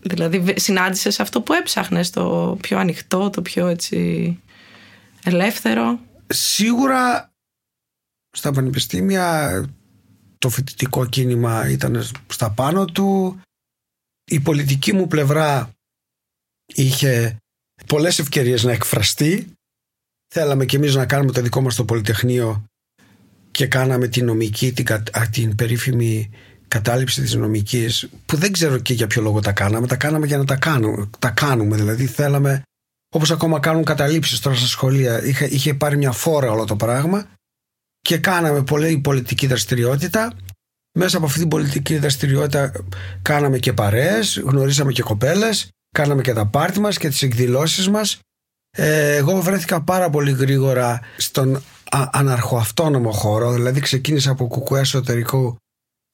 Δηλαδή 0.00 0.54
συνάντησες 0.56 1.20
αυτό 1.20 1.40
που 1.40 1.52
έψαχνες, 1.52 2.10
το 2.10 2.56
πιο 2.60 2.78
ανοιχτό, 2.78 3.30
το 3.30 3.42
πιο 3.42 3.66
έτσι 3.66 4.38
ελεύθερο. 5.24 5.98
Σίγουρα 6.26 7.32
στα 8.30 8.52
πανεπιστήμια 8.52 9.64
το 10.38 10.48
φοιτητικό 10.48 11.06
κίνημα 11.06 11.68
ήταν 11.68 12.04
στα 12.26 12.50
πάνω 12.50 12.84
του. 12.84 13.40
Η 14.30 14.40
πολιτική 14.40 14.92
μου 14.92 15.06
πλευρά 15.06 15.72
είχε 16.74 17.36
πολλές 17.86 18.18
ευκαιρίες 18.18 18.62
να 18.62 18.72
εκφραστεί. 18.72 19.52
Θέλαμε 20.34 20.64
κι 20.64 20.76
εμείς 20.76 20.94
να 20.94 21.06
κάνουμε 21.06 21.32
το 21.32 21.40
δικό 21.40 21.60
μας 21.60 21.74
το 21.74 21.84
Πολυτεχνείο 21.84 22.64
και 23.50 23.66
κάναμε 23.66 24.08
την 24.08 24.24
νομική, 24.24 24.72
την, 24.72 24.86
την 25.30 25.54
περίφημη 25.54 26.30
κατάληψη 26.68 27.20
της 27.20 27.34
νομικής 27.34 28.08
που 28.26 28.36
δεν 28.36 28.52
ξέρω 28.52 28.78
και 28.78 28.94
για 28.94 29.06
ποιο 29.06 29.22
λόγο 29.22 29.40
τα 29.40 29.52
κάναμε. 29.52 29.86
Τα 29.86 29.96
κάναμε 29.96 30.26
για 30.26 30.38
να 30.38 30.44
τα 30.44 30.56
κάνουμε. 30.56 31.10
Τα 31.18 31.30
κάνουμε 31.30 31.76
δηλαδή 31.76 32.06
θέλαμε 32.06 32.62
όπως 33.14 33.30
ακόμα 33.30 33.60
κάνουν 33.60 33.84
καταλήψεις 33.84 34.40
τώρα 34.40 34.56
στα 34.56 34.66
σχολεία. 34.66 35.24
Είχε, 35.24 35.44
είχε 35.44 35.74
πάρει 35.74 35.96
μια 35.96 36.12
φόρα 36.12 36.50
όλο 36.50 36.64
το 36.64 36.76
πράγμα 36.76 37.26
και 38.00 38.18
κάναμε 38.18 38.62
πολλή 38.62 38.98
πολιτική 38.98 39.46
δραστηριότητα. 39.46 40.32
Μέσα 40.98 41.16
από 41.16 41.26
αυτή 41.26 41.38
την 41.38 41.48
πολιτική 41.48 41.98
δραστηριότητα 41.98 42.72
κάναμε 43.22 43.58
και 43.58 43.72
παρέες, 43.72 44.38
γνωρίσαμε 44.44 44.92
και 44.92 45.02
κοπέλες, 45.02 45.68
κάναμε 45.98 46.22
και 46.22 46.32
τα 46.32 46.46
πάρτι 46.46 46.80
μας 46.80 46.98
και 46.98 47.08
τις 47.08 47.22
εκδηλώσεις 47.22 47.88
μας. 47.88 48.18
Ε, 48.70 49.16
εγώ 49.16 49.40
βρέθηκα 49.40 49.80
πάρα 49.80 50.10
πολύ 50.10 50.32
γρήγορα 50.32 51.00
στον 51.16 51.62
αναρχοαυτόνομο 52.10 53.10
χώρο, 53.12 53.52
δηλαδή 53.52 53.80
ξεκίνησα 53.80 54.30
από 54.30 54.46
κουκουέ 54.46 54.80
εσωτερικού 54.80 55.56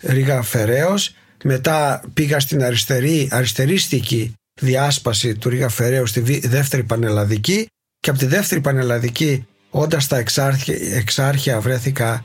Ρίγα 0.02 0.42
Φεραίος, 0.42 1.14
μετά 1.44 2.02
πήγα 2.14 2.40
στην 2.40 2.64
αριστερή, 2.64 3.28
αριστερίστικη 3.30 4.34
διάσπαση 4.60 5.34
του 5.34 5.48
Ρίγα 5.48 5.68
Φεραίους 5.68 6.10
στη 6.10 6.48
δεύτερη 6.48 6.82
πανελλαδική 6.82 7.66
και 7.98 8.10
από 8.10 8.18
τη 8.18 8.26
δεύτερη 8.26 8.60
πανελλαδική 8.60 9.46
Όντας 9.70 10.04
στα 10.04 10.16
εξάρχεια, 10.16 10.76
εξάρχεια 10.96 11.60
βρέθηκα 11.60 12.24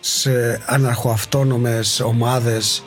σε 0.00 0.62
αναρχοαυτόνομες 0.66 2.00
ομάδες 2.00 2.84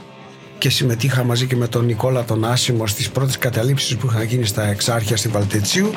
και 0.58 0.70
συμμετείχα 0.70 1.24
μαζί 1.24 1.48
και 1.48 1.56
με 1.56 1.68
τον 1.68 1.86
Νικόλα 1.86 2.24
τον 2.24 2.46
Άσιμο 2.46 2.88
στις 2.88 3.10
πρώτες 3.10 3.38
καταλήψεις 3.38 3.98
που 3.98 4.08
είχαν 4.08 4.24
γίνει 4.24 4.46
στα 4.46 4.64
εξάρχεια 4.64 5.18
στην 5.18 5.32
Βαλτετσίου. 5.32 5.92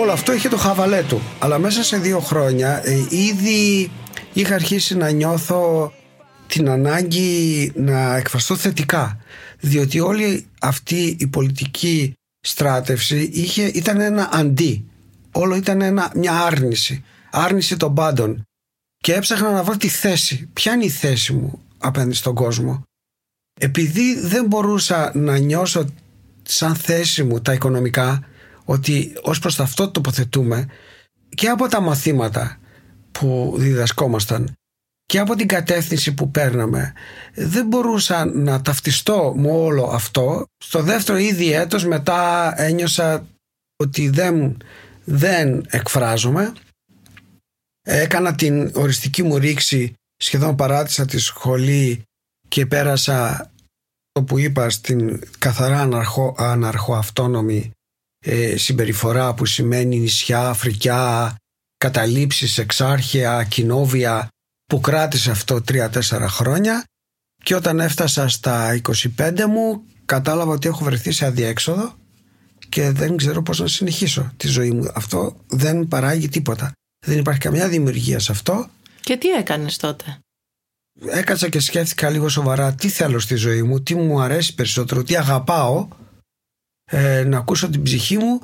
Όλο 0.00 0.12
αυτό 0.12 0.32
είχε 0.32 0.48
το 0.48 0.56
χαβαλέ 0.56 1.02
του. 1.02 1.20
Αλλά 1.38 1.58
μέσα 1.58 1.82
σε 1.82 1.96
δύο 1.96 2.20
χρόνια 2.20 2.80
ε, 2.84 3.06
ήδη 3.08 3.90
είχα 4.32 4.54
αρχίσει 4.54 4.96
να 4.96 5.10
νιώθω 5.10 5.92
την 6.46 6.68
ανάγκη 6.68 7.72
να 7.74 8.16
εκφραστώ 8.16 8.56
θετικά. 8.56 9.18
Διότι 9.60 10.00
όλη 10.00 10.46
αυτή 10.60 11.16
η 11.18 11.26
πολιτική 11.26 12.14
στράτευση 12.40 13.30
είχε, 13.32 13.62
ήταν 13.62 14.00
ένα 14.00 14.28
αντί. 14.32 14.84
Όλο 15.32 15.54
ήταν 15.54 15.80
ένα, 15.80 16.12
μια 16.14 16.32
άρνηση. 16.32 17.04
Άρνηση 17.30 17.76
των 17.76 17.94
πάντων. 17.94 18.42
Και 18.96 19.14
έψαχνα 19.14 19.52
να 19.52 19.62
βρω 19.62 19.76
τη 19.76 19.88
θέση. 19.88 20.48
Ποια 20.52 20.72
είναι 20.72 20.84
η 20.84 20.88
θέση 20.88 21.32
μου 21.32 21.62
απέναντι 21.78 22.14
στον 22.14 22.34
κόσμο. 22.34 22.82
Επειδή 23.60 24.20
δεν 24.20 24.46
μπορούσα 24.46 25.12
να 25.14 25.38
νιώσω 25.38 25.84
σαν 26.42 26.74
θέση 26.74 27.22
μου 27.22 27.40
τα 27.40 27.52
οικονομικά 27.52 28.24
ότι 28.70 29.12
ως 29.22 29.38
προς 29.38 29.60
αυτό 29.60 29.90
τοποθετούμε 29.90 30.68
και 31.28 31.48
από 31.48 31.68
τα 31.68 31.80
μαθήματα 31.80 32.58
που 33.12 33.54
διδασκόμασταν 33.56 34.52
και 35.06 35.18
από 35.18 35.34
την 35.34 35.48
κατεύθυνση 35.48 36.14
που 36.14 36.30
παίρναμε 36.30 36.92
δεν 37.34 37.66
μπορούσα 37.66 38.24
να 38.24 38.62
ταυτιστώ 38.62 39.34
με 39.36 39.50
όλο 39.50 39.84
αυτό. 39.84 40.44
Στο 40.64 40.82
δεύτερο 40.82 41.18
ήδη 41.18 41.52
έτος 41.52 41.84
μετά 41.84 42.52
ένιωσα 42.60 43.26
ότι 43.76 44.08
δεν, 44.08 44.56
δεν 45.04 45.66
εκφράζομαι. 45.68 46.52
Έκανα 47.82 48.34
την 48.34 48.70
οριστική 48.74 49.22
μου 49.22 49.38
ρήξη 49.38 49.94
σχεδόν 50.16 50.56
παράτησα 50.56 51.06
τη 51.06 51.18
σχολή 51.18 52.02
και 52.48 52.66
πέρασα 52.66 53.50
το 54.12 54.22
που 54.22 54.38
είπα 54.38 54.70
στην 54.70 55.20
καθαρά 55.38 55.80
αναρχο, 55.80 56.34
αναρχοαυτόνομη 56.38 57.72
ε, 58.24 58.56
συμπεριφορά 58.56 59.34
που 59.34 59.46
σημαίνει 59.46 59.98
νησιά, 59.98 60.52
φρικιά, 60.52 61.34
καταλήψεις, 61.76 62.58
εξάρχεια, 62.58 63.44
κοινόβια 63.44 64.28
που 64.66 64.80
κράτησε 64.80 65.30
αυτό 65.30 65.60
τρία-τέσσερα 65.60 66.28
χρόνια 66.28 66.84
και 67.44 67.54
όταν 67.54 67.80
έφτασα 67.80 68.28
στα 68.28 68.80
25 69.18 69.44
μου 69.48 69.82
κατάλαβα 70.04 70.52
ότι 70.52 70.68
έχω 70.68 70.84
βρεθεί 70.84 71.12
σε 71.12 71.26
αδιέξοδο 71.26 71.94
και 72.68 72.90
δεν 72.90 73.16
ξέρω 73.16 73.42
πώς 73.42 73.58
να 73.58 73.66
συνεχίσω 73.66 74.32
τη 74.36 74.48
ζωή 74.48 74.70
μου. 74.70 74.90
Αυτό 74.94 75.36
δεν 75.46 75.88
παράγει 75.88 76.28
τίποτα. 76.28 76.72
Δεν 77.06 77.18
υπάρχει 77.18 77.40
καμιά 77.40 77.68
δημιουργία 77.68 78.18
σε 78.18 78.32
αυτό. 78.32 78.68
Και 79.00 79.16
τι 79.16 79.28
έκανες 79.28 79.76
τότε; 79.76 80.18
Έκατσα 81.06 81.48
και 81.48 81.60
σκέφτηκα 81.60 82.10
λίγο 82.10 82.28
σοβαρά 82.28 82.74
τι 82.74 82.88
θέλω 82.88 83.18
στη 83.18 83.34
ζωή 83.34 83.62
μου, 83.62 83.82
τι 83.82 83.94
μου 83.94 84.20
αρέσει 84.20 84.54
περισσότερο, 84.54 85.02
τι 85.02 85.16
αγαπάω, 85.16 85.88
ε, 86.90 87.24
να 87.24 87.38
ακούσω 87.38 87.68
την 87.68 87.82
ψυχή 87.82 88.18
μου 88.18 88.40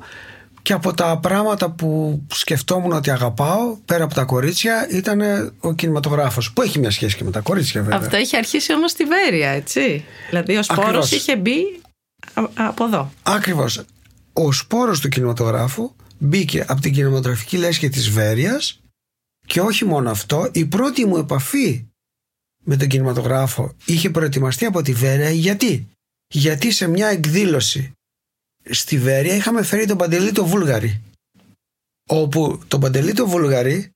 και 0.61 0.73
από 0.73 0.93
τα 0.93 1.19
πράγματα 1.21 1.71
που 1.71 2.21
σκεφτόμουν 2.33 2.91
ότι 2.91 3.11
αγαπάω, 3.11 3.77
πέρα 3.85 4.03
από 4.03 4.13
τα 4.13 4.23
κορίτσια, 4.23 4.87
ήταν 4.91 5.21
ο 5.59 5.73
κινηματογράφος. 5.73 6.53
Που 6.53 6.61
έχει 6.61 6.79
μια 6.79 6.91
σχέση 6.91 7.15
και 7.15 7.23
με 7.23 7.31
τα 7.31 7.39
κορίτσια, 7.39 7.81
βέβαια. 7.81 7.97
Αυτό 7.97 8.15
έχει 8.15 8.35
αρχίσει 8.35 8.73
όμως 8.73 8.91
στη 8.91 9.03
Βέρεια, 9.03 9.49
έτσι. 9.49 10.05
Δηλαδή 10.29 10.57
ο 10.57 10.63
σπόρος 10.63 11.11
είχε 11.11 11.35
μπει 11.35 11.81
από 12.53 12.83
εδώ. 12.83 13.11
Ακριβώς. 13.23 13.81
Ο 14.33 14.51
σπόρος 14.51 14.99
του 14.99 15.09
κινηματογράφου 15.09 15.91
μπήκε 16.17 16.65
από 16.67 16.81
την 16.81 16.93
κινηματογραφική 16.93 17.57
λέσχη 17.57 17.89
της 17.89 18.09
Βέρειας 18.09 18.79
και 19.45 19.61
όχι 19.61 19.85
μόνο 19.85 20.09
αυτό, 20.09 20.49
η 20.51 20.65
πρώτη 20.65 21.05
μου 21.05 21.17
επαφή 21.17 21.85
με 22.63 22.75
τον 22.75 22.87
κινηματογράφο 22.87 23.75
είχε 23.85 24.09
προετοιμαστεί 24.09 24.65
από 24.65 24.81
τη 24.81 24.93
Βέρεια. 24.93 25.29
Γιατί; 25.29 25.87
Γιατί 26.27 26.71
σε 26.71 26.87
μια 26.87 27.07
εκδήλωση 27.07 27.91
στη 28.69 28.97
Βέρεια 28.97 29.35
είχαμε 29.35 29.63
φέρει 29.63 29.85
τον 29.85 29.97
Παντελή 29.97 30.31
το 30.31 30.45
Βούλγαρη. 30.45 31.01
Όπου 32.09 32.61
τον 32.67 32.79
Παντελή 32.79 33.13
το 33.13 33.27
Βούλγαρη 33.27 33.91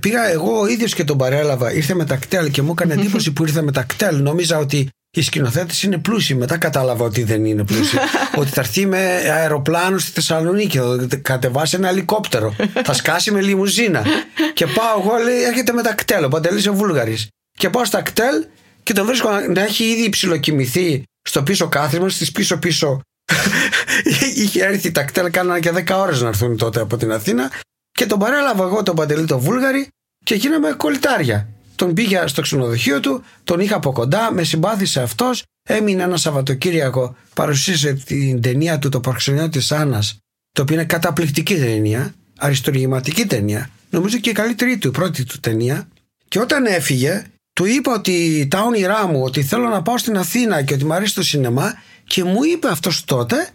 πήγα 0.00 0.28
εγώ 0.28 0.60
ο 0.60 0.66
ίδιος 0.66 0.94
και 0.94 1.04
τον 1.04 1.18
παρέλαβα. 1.18 1.72
Ήρθε 1.72 1.94
με 1.94 2.04
τα 2.04 2.16
κτέλ 2.16 2.50
και 2.50 2.62
μου 2.62 2.70
έκανε 2.70 2.94
εντύπωση 3.00 3.32
που 3.32 3.42
ήρθε 3.44 3.62
με 3.62 3.72
τα 3.72 3.82
κτέλ. 3.82 4.22
Νόμιζα 4.22 4.58
ότι 4.58 4.88
οι 5.10 5.22
σκηνοθέτε 5.22 5.74
είναι 5.84 5.98
πλούσιοι. 5.98 6.34
Μετά 6.34 6.58
κατάλαβα 6.58 7.04
ότι 7.04 7.22
δεν 7.22 7.44
είναι 7.44 7.64
πλούσιοι. 7.64 7.96
ότι 8.40 8.50
θα 8.50 8.60
έρθει 8.60 8.86
με 8.86 8.98
αεροπλάνο 9.30 9.98
στη 9.98 10.10
Θεσσαλονίκη, 10.10 10.78
θα 10.78 11.16
κατεβάσει 11.22 11.76
ένα 11.76 11.88
ελικόπτερο, 11.88 12.56
θα 12.84 12.92
σκάσει 12.92 13.30
με 13.30 13.40
λιμουζίνα. 13.40 14.04
και 14.54 14.66
πάω 14.66 15.00
εγώ, 15.00 15.16
λέει, 15.24 15.42
έρχεται 15.42 15.72
με 15.72 15.82
τα 15.82 15.94
κτέλ. 15.94 16.24
Ο 16.24 16.28
Παντελής 16.28 16.66
ο 16.66 16.74
Βούλγαρης. 16.74 17.28
Και 17.58 17.70
πάω 17.70 17.84
στα 17.84 18.02
κτέλ 18.02 18.44
και 18.82 18.92
τον 18.92 19.06
βρίσκω 19.06 19.30
να 19.54 19.62
έχει 19.62 19.84
ήδη 19.84 20.08
ψιλοκοιμηθεί 20.08 21.02
στο 21.22 21.42
πίσω 21.42 21.68
κάθισμα, 21.68 22.08
στις 22.08 22.32
πίσω-πίσω 22.32 23.00
Είχε 24.34 24.64
έρθει 24.64 24.90
τα 24.90 25.02
κτέλ, 25.02 25.30
κάνανε 25.30 25.60
και 25.60 25.72
10 25.74 25.96
ώρες 25.96 26.20
να 26.20 26.28
έρθουν 26.28 26.56
τότε 26.56 26.80
από 26.80 26.96
την 26.96 27.12
Αθήνα. 27.12 27.50
Και 27.92 28.06
τον 28.06 28.18
παρέλαβα 28.18 28.64
εγώ 28.64 28.82
τον 28.82 28.94
Παντελή 28.94 29.26
τον 29.26 29.38
Βούλγαρη 29.38 29.88
και 30.24 30.34
γίναμε 30.34 30.72
κολλητάρια. 30.72 31.48
Τον 31.74 31.94
πήγα 31.94 32.26
στο 32.26 32.42
ξενοδοχείο 32.42 33.00
του, 33.00 33.24
τον 33.44 33.60
είχα 33.60 33.76
από 33.76 33.92
κοντά, 33.92 34.32
με 34.32 34.42
συμπάθησε 34.42 35.02
αυτός. 35.02 35.42
Έμεινε 35.68 36.02
ένα 36.02 36.16
Σαββατοκύριακο, 36.16 37.16
παρουσίασε 37.34 37.92
την 37.92 38.40
ταινία 38.40 38.78
του 38.78 38.88
Το 38.88 39.00
Προξενιό 39.00 39.48
της 39.48 39.72
Άννας, 39.72 40.18
το 40.52 40.62
οποίο 40.62 40.74
είναι 40.74 40.84
καταπληκτική 40.84 41.54
ταινία, 41.54 42.14
αριστοργηματική 42.38 43.26
ταινία. 43.26 43.70
Νομίζω 43.90 44.18
και 44.18 44.30
η 44.30 44.32
καλύτερη 44.32 44.78
του, 44.78 44.88
η 44.88 44.90
πρώτη 44.90 45.24
του 45.24 45.40
ταινία. 45.40 45.88
Και 46.28 46.40
όταν 46.40 46.64
έφυγε, 46.66 47.24
του 47.52 47.64
είπα 47.64 47.92
ότι 47.92 48.46
τα 48.50 48.62
όνειρά 48.62 49.06
μου, 49.06 49.22
ότι 49.22 49.42
θέλω 49.42 49.68
να 49.68 49.82
πάω 49.82 49.98
στην 49.98 50.16
Αθήνα 50.16 50.62
και 50.62 50.74
ότι 50.74 50.84
μου 50.84 50.92
αρέσει 50.92 51.14
το 51.14 51.22
σινεμά 51.22 51.74
και 52.06 52.24
μου 52.24 52.44
είπε 52.44 52.68
αυτός 52.68 53.04
τότε 53.04 53.50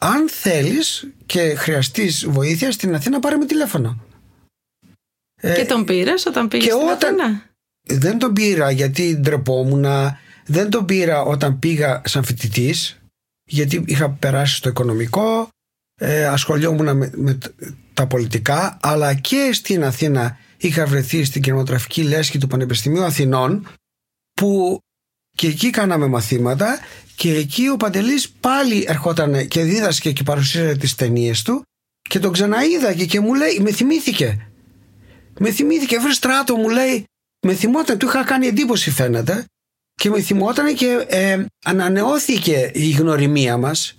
αν 0.00 0.28
θέλεις 0.28 1.08
και 1.26 1.54
χρειαστείς 1.54 2.26
βοήθεια 2.26 2.72
στην 2.72 2.94
Αθήνα 2.94 3.20
πάρε 3.20 3.36
με 3.36 3.46
τηλέφωνο. 3.46 4.04
Ε, 5.40 5.54
και 5.54 5.64
τον 5.64 5.84
πήρες 5.84 6.26
όταν 6.26 6.48
πήγες 6.48 6.72
στην 6.72 6.88
όταν... 6.88 7.20
Αθήνα; 7.20 7.50
Δεν 7.82 8.18
τον 8.18 8.32
πήρα 8.32 8.70
γιατί 8.70 9.16
ντρεπόμουν. 9.16 9.84
Δεν 10.46 10.70
τον 10.70 10.84
πήρα 10.84 11.22
όταν 11.22 11.58
πήγα 11.58 12.02
σαν 12.04 12.24
φοιτητής, 12.24 12.98
γιατί 13.44 13.84
είχα 13.86 14.10
περάσει 14.10 14.56
στο 14.56 14.68
οικονομικό, 14.68 15.48
ε, 16.00 16.26
ασχολιόμουν 16.26 16.96
με, 16.96 17.10
με, 17.14 17.38
τα 17.94 18.06
πολιτικά, 18.06 18.78
αλλά 18.82 19.14
και 19.14 19.50
στην 19.52 19.84
Αθήνα 19.84 20.38
είχα 20.56 20.86
βρεθεί 20.86 21.24
στην 21.24 21.42
κινηματογραφική 21.42 22.02
λέσχη 22.02 22.38
του 22.38 22.46
Πανεπιστημίου 22.46 23.02
Αθηνών, 23.02 23.68
που 24.32 24.78
και 25.36 25.46
εκεί 25.46 25.70
κάναμε 25.70 26.06
μαθήματα 26.06 26.78
και 27.16 27.34
εκεί 27.34 27.68
ο 27.68 27.76
Παντελής 27.76 28.30
πάλι 28.30 28.84
ερχόταν 28.88 29.48
και 29.48 29.62
δίδασκε 29.62 30.12
και 30.12 30.22
παρουσίαζε 30.22 30.76
τις 30.76 30.94
ταινίες 30.94 31.42
του 31.42 31.62
και 32.08 32.18
τον 32.18 32.32
ξαναείδα 32.32 32.92
και 32.92 33.20
μου 33.20 33.34
λέει 33.34 33.58
με 33.60 33.72
θυμήθηκε 33.72 34.48
με 35.38 35.50
θυμήθηκε 35.50 35.98
βρε 35.98 36.12
στράτο 36.12 36.56
μου 36.56 36.68
λέει 36.68 37.04
με 37.46 37.54
θυμόταν 37.54 37.98
του 37.98 38.06
είχα 38.06 38.24
κάνει 38.24 38.46
εντύπωση 38.46 38.90
φαίνεται 38.90 39.44
και 39.94 40.10
με 40.10 40.20
θυμόταν 40.20 40.74
και 40.74 41.06
ε, 41.08 41.44
ανανεώθηκε 41.64 42.70
η 42.74 42.90
γνωριμία 42.90 43.56
μας. 43.56 43.98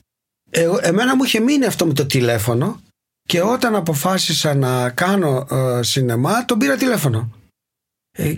Ε, 0.50 0.70
εμένα 0.82 1.16
μου 1.16 1.24
είχε 1.24 1.40
μείνει 1.40 1.66
αυτό 1.66 1.86
με 1.86 1.94
το 1.94 2.06
τηλέφωνο 2.06 2.82
και 3.24 3.42
όταν 3.42 3.76
αποφάσισα 3.76 4.56
να 4.56 4.90
κάνω 4.90 5.48
ε, 5.52 5.84
σινεμά 5.84 6.46
τον 6.46 6.58
πήρα 6.58 6.76
τηλέφωνο. 6.76 7.20
ε, 7.20 7.37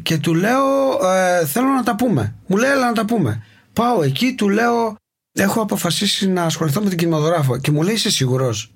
και 0.03 0.17
του 0.17 0.33
λέω 0.33 0.65
ε, 1.05 1.45
θέλω 1.45 1.67
να 1.67 1.83
τα 1.83 1.95
πούμε. 1.95 2.35
Μου 2.47 2.57
λέει 2.57 2.71
έλα 2.71 2.85
να 2.85 2.93
τα 2.93 3.05
πούμε. 3.05 3.43
Πάω 3.73 4.03
εκεί, 4.03 4.35
του 4.35 4.49
λέω 4.49 4.95
έχω 5.31 5.61
αποφασίσει 5.61 6.27
να 6.27 6.43
ασχοληθώ 6.43 6.81
με 6.81 6.89
την 6.89 6.97
κινηματογράφο 6.97 7.57
και 7.57 7.71
μου 7.71 7.81
λέει 7.81 7.93
είσαι 7.93 8.11
σίγουρος; 8.11 8.71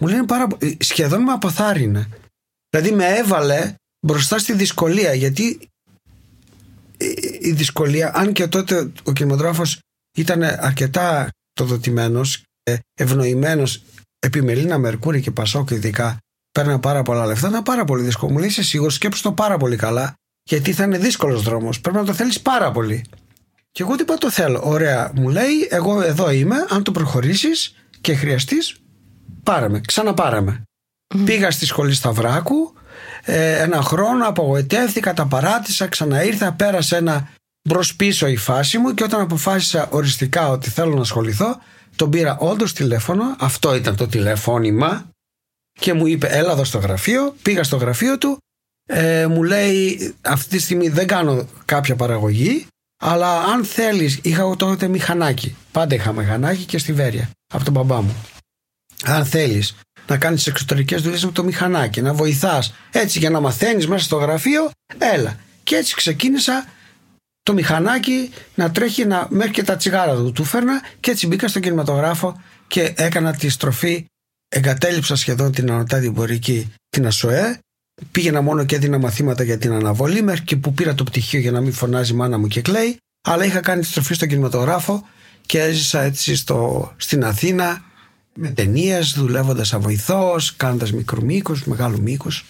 Μου 0.00 0.08
λέει 0.08 0.22
πάρα 0.26 0.46
ε, 0.58 0.70
σχεδόν 0.78 1.22
με 1.22 1.32
αποθάρρυνε. 1.32 2.08
Δηλαδή 2.70 2.94
με 2.94 3.04
έβαλε 3.06 3.74
μπροστά 4.06 4.38
στη 4.38 4.52
δυσκολία 4.52 5.14
γιατί 5.14 5.58
η 7.40 7.52
δυσκολία, 7.52 8.12
αν 8.14 8.32
και 8.32 8.46
τότε 8.46 8.92
ο 9.02 9.12
κινηματογράφος 9.12 9.78
ήταν 10.16 10.42
αρκετά 10.42 11.28
τοδοτημένος 11.52 12.42
ευνοημένος 12.94 13.82
επιμελήνα 14.18 14.78
Μερκούρη 14.78 15.20
και 15.20 15.30
Πασόκ 15.30 15.70
ειδικά 15.70 16.18
παίρνει 16.52 16.78
πάρα 16.78 17.02
πολλά 17.02 17.26
λεφτά, 17.26 17.48
ήταν 17.48 17.62
πάρα 17.62 17.84
πολύ 17.84 18.02
δύσκολο. 18.02 18.32
Μου 18.32 18.38
λέει 18.38 18.48
είσαι 18.48 18.62
σίγουρος, 18.62 18.94
σκέψου 18.94 19.22
το 19.22 19.32
πάρα 19.32 19.56
πολύ 19.56 19.76
καλά 19.76 20.14
γιατί 20.42 20.72
θα 20.72 20.84
είναι 20.84 20.98
δύσκολος 20.98 21.42
δρόμος. 21.42 21.80
Πρέπει 21.80 21.96
να 21.96 22.04
το 22.04 22.12
θέλεις 22.12 22.40
πάρα 22.40 22.70
πολύ. 22.70 23.04
Και 23.72 23.82
εγώ 23.82 23.94
είπα 24.00 24.14
το 24.14 24.30
θέλω. 24.30 24.60
Ωραία. 24.64 25.12
Μου 25.14 25.28
λέει, 25.28 25.68
εγώ 25.70 26.02
εδώ 26.02 26.30
είμαι. 26.30 26.56
Αν 26.68 26.82
το 26.82 26.92
προχωρήσεις 26.92 27.74
και 28.00 28.14
χρειαστείς, 28.14 28.76
πάραμε. 29.42 29.80
Ξαναπάραμε. 29.80 30.62
Mm. 31.14 31.18
Πήγα 31.24 31.50
στη 31.50 31.66
σχολή 31.66 31.94
Σταυράκου. 31.94 32.74
Ε, 33.24 33.62
ένα 33.62 33.82
χρόνο 33.82 34.28
απογοητεύτηκα, 34.28 35.14
τα 35.14 35.26
παράτησα, 35.26 35.86
ξαναήρθα, 35.86 36.52
πέρασε 36.52 36.96
ένα 36.96 37.28
μπρος 37.68 37.96
πίσω 37.96 38.26
η 38.26 38.36
φάση 38.36 38.78
μου 38.78 38.94
και 38.94 39.04
όταν 39.04 39.20
αποφάσισα 39.20 39.88
οριστικά 39.90 40.48
ότι 40.48 40.70
θέλω 40.70 40.94
να 40.94 41.00
ασχοληθώ, 41.00 41.60
τον 41.96 42.10
πήρα 42.10 42.36
όντως 42.38 42.72
τηλέφωνο. 42.72 43.36
Αυτό 43.38 43.74
ήταν 43.74 43.96
το 43.96 44.06
τηλεφώνημα. 44.06 45.10
Και 45.80 45.92
μου 45.92 46.06
είπε, 46.06 46.26
έλα 46.26 46.52
εδώ 46.52 46.64
στο 46.64 46.78
γραφείο. 46.78 47.34
Πήγα 47.42 47.64
στο 47.64 47.76
γραφείο 47.76 48.18
του 48.18 48.38
ε, 48.92 49.26
μου 49.26 49.42
λέει 49.42 50.14
αυτή 50.20 50.56
τη 50.56 50.62
στιγμή 50.62 50.88
δεν 50.88 51.06
κάνω 51.06 51.48
κάποια 51.64 51.96
παραγωγή 51.96 52.66
αλλά 53.02 53.42
αν 53.42 53.64
θέλεις 53.64 54.18
είχα 54.22 54.56
τότε 54.56 54.88
μηχανάκι. 54.88 55.56
Πάντα 55.72 55.94
είχα 55.94 56.12
μηχανάκι 56.12 56.64
και 56.64 56.78
στη 56.78 56.92
Βέρεια 56.92 57.30
από 57.54 57.64
τον 57.64 57.72
μπαμπά 57.72 58.02
μου. 58.02 58.14
Αν 59.04 59.24
θέλεις 59.24 59.76
να 60.06 60.16
κάνεις 60.16 60.46
εξωτερικές 60.46 61.02
δουλειές 61.02 61.24
με 61.24 61.32
το 61.32 61.44
μηχανάκι 61.44 62.02
να 62.02 62.14
βοηθάς 62.14 62.74
έτσι 62.90 63.18
για 63.18 63.30
να 63.30 63.40
μαθαίνεις 63.40 63.86
μέσα 63.86 64.04
στο 64.04 64.16
γραφείο 64.16 64.70
έλα. 64.98 65.36
Και 65.62 65.76
έτσι 65.76 65.94
ξεκίνησα 65.94 66.66
το 67.42 67.52
μηχανάκι 67.52 68.30
να 68.54 68.70
τρέχει 68.70 69.04
να, 69.04 69.26
μέχρι 69.30 69.50
και 69.50 69.62
τα 69.62 69.76
τσιγάρα 69.76 70.14
του 70.14 70.32
του 70.32 70.44
φέρνα 70.44 70.82
και 71.00 71.10
έτσι 71.10 71.26
μπήκα 71.26 71.48
στον 71.48 71.62
κινηματογράφο 71.62 72.42
και 72.66 72.92
έκανα 72.96 73.32
τη 73.34 73.48
στροφή. 73.48 74.04
Εγκατέλειψα 74.48 75.16
σχεδόν 75.16 75.52
την 75.52 75.70
ανωτάτη 75.70 76.12
την 76.88 77.06
ΑΣΟΕ 77.06 77.58
Πήγαινα 78.10 78.40
μόνο 78.40 78.64
και 78.64 78.76
έδινα 78.76 78.98
μαθήματα 78.98 79.42
για 79.42 79.58
την 79.58 79.72
αναβολή 79.72 80.22
μέχρι 80.22 80.44
και 80.44 80.56
που 80.56 80.74
πήρα 80.74 80.94
το 80.94 81.04
πτυχίο 81.04 81.40
για 81.40 81.50
να 81.50 81.60
μην 81.60 81.72
φωνάζει 81.72 82.12
η 82.12 82.16
μάνα 82.16 82.38
μου 82.38 82.46
και 82.46 82.60
κλαίει. 82.60 82.96
Αλλά 83.28 83.44
είχα 83.44 83.60
κάνει 83.60 83.80
τη 83.80 83.86
στροφή 83.86 84.14
στον 84.14 84.28
κινηματογράφο 84.28 85.06
και 85.46 85.60
έζησα 85.60 86.00
έτσι 86.00 86.36
στο, 86.36 86.92
στην 86.96 87.24
Αθήνα 87.24 87.84
με 88.34 88.48
ταινίες, 88.48 89.12
δουλεύοντας 89.12 89.68
σαν 89.68 89.80
βοηθό, 89.80 90.36
κάνοντας 90.56 90.92
μικρού 90.92 91.24
μήκους, 91.24 91.64
μεγάλου 91.64 92.02
μήκους. 92.02 92.44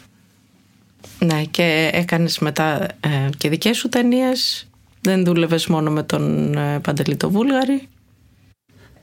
Ναι, 1.19 1.45
και 1.45 1.91
έκανες 1.93 2.39
μετά 2.39 2.83
ε, 3.01 3.29
και 3.37 3.49
δικές 3.49 3.77
σου 3.77 3.89
ταινίες. 3.89 4.69
Δεν 5.01 5.25
δούλευες 5.25 5.67
μόνο 5.67 5.91
με 5.91 6.03
τον 6.03 6.57
ε, 6.57 6.81
Παντελή 6.81 7.17
το 7.17 7.31
Βούλγαρη. 7.31 7.89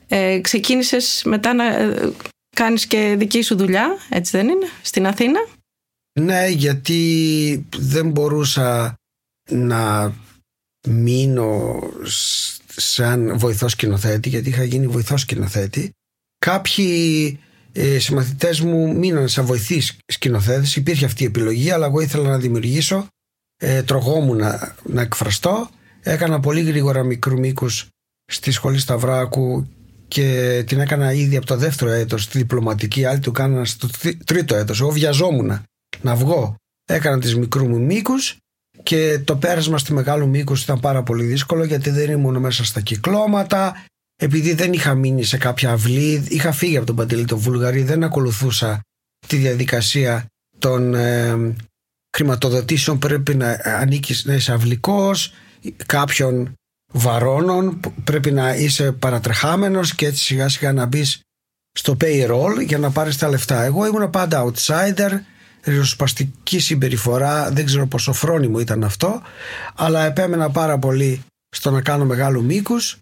Ε, 0.07 0.39
ξεκίνησες 0.39 1.21
μετά 1.25 1.53
να 1.53 1.65
ε, 1.65 2.11
κάνεις 2.55 2.85
και 2.85 3.15
δική 3.17 3.41
σου 3.41 3.57
δουλειά, 3.57 3.97
έτσι 4.09 4.37
δεν 4.37 4.47
είναι, 4.47 4.67
στην 4.81 5.07
Αθήνα; 5.07 5.39
Ναι, 6.19 6.47
γιατί 6.47 7.67
δεν 7.77 8.09
μπορούσα 8.09 8.93
να 9.49 10.13
μείνω 10.87 11.79
σαν 12.75 13.37
βοηθός 13.37 13.71
σκηνοθέτη, 13.71 14.29
γιατί 14.29 14.49
είχα 14.49 14.63
γίνει 14.63 14.87
βοηθός 14.87 15.21
σκηνοθέτη. 15.21 15.91
Κάποιοι 16.37 17.39
οι 17.71 17.99
συμμαθητές 17.99 18.59
μου 18.59 18.97
μείναν 18.97 19.27
σαν 19.27 19.45
βοηθοί 19.45 19.81
σκηνοθέτες. 20.05 20.75
Υπήρχε 20.75 21.05
αυτή 21.05 21.23
η 21.23 21.25
επιλογή, 21.25 21.71
αλλά 21.71 21.85
εγώ 21.85 21.99
ήθελα 21.99 22.29
να 22.29 22.37
δημιουργήσω. 22.37 23.07
Ε, 23.57 23.83
τρογόμουν 23.83 24.37
να, 24.37 24.75
να 24.83 25.01
εκφραστώ. 25.01 25.69
Έκανα 26.01 26.39
πολύ 26.39 26.61
γρήγορα 26.61 27.03
μικρού 27.03 27.39
μήκους 27.39 27.87
στη 28.31 28.51
σχολή 28.51 28.79
Σταυράκου 28.79 29.67
και 30.07 30.63
την 30.67 30.79
έκανα 30.79 31.13
ήδη 31.13 31.37
από 31.37 31.45
το 31.45 31.57
δεύτερο 31.57 31.91
έτος 31.91 32.23
στη 32.23 32.37
διπλωματική, 32.37 33.05
άλλοι 33.05 33.19
του 33.19 33.31
κάνανε 33.31 33.65
στο 33.65 33.89
τρίτο 34.25 34.55
έτος. 34.55 34.79
Εγώ 34.79 34.89
βιαζόμουν 34.89 35.61
να 36.01 36.15
βγω. 36.15 36.55
Έκανα 36.85 37.19
τις 37.19 37.35
μικρού 37.35 37.67
μου 37.67 37.79
μήκους 37.79 38.37
και 38.83 39.19
το 39.19 39.35
πέρασμα 39.35 39.77
στη 39.77 39.93
μεγάλου 39.93 40.27
μήκους 40.27 40.63
ήταν 40.63 40.79
πάρα 40.79 41.03
πολύ 41.03 41.25
δύσκολο 41.25 41.63
γιατί 41.63 41.89
δεν 41.89 42.09
ήμουν 42.09 42.37
μέσα 42.37 42.65
στα 42.65 42.81
κυκλώματα. 42.81 43.83
Επειδή 44.15 44.53
δεν 44.53 44.73
είχα 44.73 44.93
μείνει 44.93 45.23
σε 45.23 45.37
κάποια 45.37 45.71
αυλή, 45.71 46.25
είχα 46.29 46.51
φύγει 46.51 46.77
από 46.77 46.85
τον 46.85 46.95
Παντελή 46.95 47.25
το 47.25 47.37
Βουλγαρί, 47.37 47.83
δεν 47.83 48.03
ακολουθούσα 48.03 48.81
τη 49.27 49.37
διαδικασία 49.37 50.25
των 50.57 50.93
ε, 50.93 51.55
χρηματοδοτήσεων. 52.17 52.99
Πρέπει 52.99 53.35
να 53.35 53.61
ανήκεις 53.63 54.25
να 54.25 54.33
είσαι 54.33 54.53
αυλικός, 54.53 55.33
κάποιον 55.85 56.53
βαρώνων 56.93 57.79
πρέπει 58.03 58.31
να 58.31 58.55
είσαι 58.55 58.91
παρατρεχάμενος 58.91 59.95
και 59.95 60.05
έτσι 60.05 60.23
σιγά 60.23 60.49
σιγά 60.49 60.73
να 60.73 60.85
μπεις 60.85 61.21
στο 61.71 61.97
payroll 62.01 62.65
για 62.65 62.77
να 62.77 62.91
πάρεις 62.91 63.17
τα 63.17 63.29
λεφτά. 63.29 63.63
Εγώ 63.63 63.85
ήμουν 63.85 64.09
πάντα 64.09 64.45
outsider, 64.45 65.19
ριζοσπαστική 65.67 66.59
συμπεριφορά, 66.59 67.51
δεν 67.51 67.65
ξέρω 67.65 67.87
πόσο 67.87 68.13
φρόνιμο 68.13 68.59
ήταν 68.59 68.83
αυτό, 68.83 69.21
αλλά 69.75 70.05
επέμενα 70.05 70.49
πάρα 70.49 70.79
πολύ 70.79 71.21
στο 71.55 71.71
να 71.71 71.81
κάνω 71.81 72.05
μεγάλου 72.05 72.43
μήκους 72.43 72.97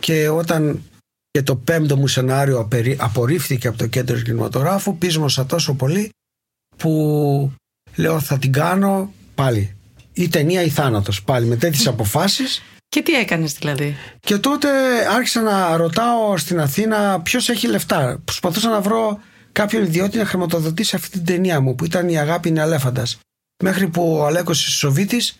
και 0.00 0.28
όταν 0.28 0.82
και 1.30 1.42
το 1.42 1.56
πέμπτο 1.56 1.96
μου 1.96 2.06
σενάριο 2.06 2.68
απορρίφθηκε 2.96 3.68
από 3.68 3.78
το 3.78 3.86
κέντρο 3.86 4.20
κινηματογράφου, 4.20 4.98
πείσμωσα 4.98 5.46
τόσο 5.46 5.74
πολύ 5.74 6.10
που 6.76 7.52
λέω 7.94 8.20
θα 8.20 8.38
την 8.38 8.52
κάνω 8.52 9.12
πάλι. 9.34 9.76
Η 10.12 10.28
ταινία 10.28 10.62
ή 10.62 10.68
θάνατος 10.68 11.22
πάλι 11.22 11.46
με 11.46 11.56
τέτοιες 11.56 11.86
αποφάσεις 11.86 12.62
και 12.88 13.02
τι 13.02 13.12
έκανες 13.12 13.52
δηλαδή; 13.52 13.96
Και 14.20 14.38
τότε 14.38 14.68
άρχισα 15.10 15.42
να 15.42 15.76
ρωτάω 15.76 16.36
στην 16.36 16.60
Αθήνα 16.60 17.20
ποιος 17.20 17.48
έχει 17.48 17.66
λεφτά. 17.66 18.20
Προσπαθούσα 18.24 18.70
να 18.70 18.80
βρω 18.80 19.20
κάποιον 19.56 19.82
ιδιότητα 19.82 20.18
να 20.18 20.28
χρηματοδοτήσει 20.28 20.96
αυτή 20.96 21.10
την 21.10 21.24
ταινία 21.24 21.60
μου 21.60 21.74
που 21.74 21.84
ήταν 21.84 22.08
η 22.08 22.18
Αγάπη 22.18 22.48
είναι 22.48 22.60
Αλέφαντας. 22.60 23.18
Μέχρι 23.62 23.88
που 23.88 24.16
ο 24.16 24.26
Αλέκος 24.26 24.58
Σοβίτης 24.58 25.36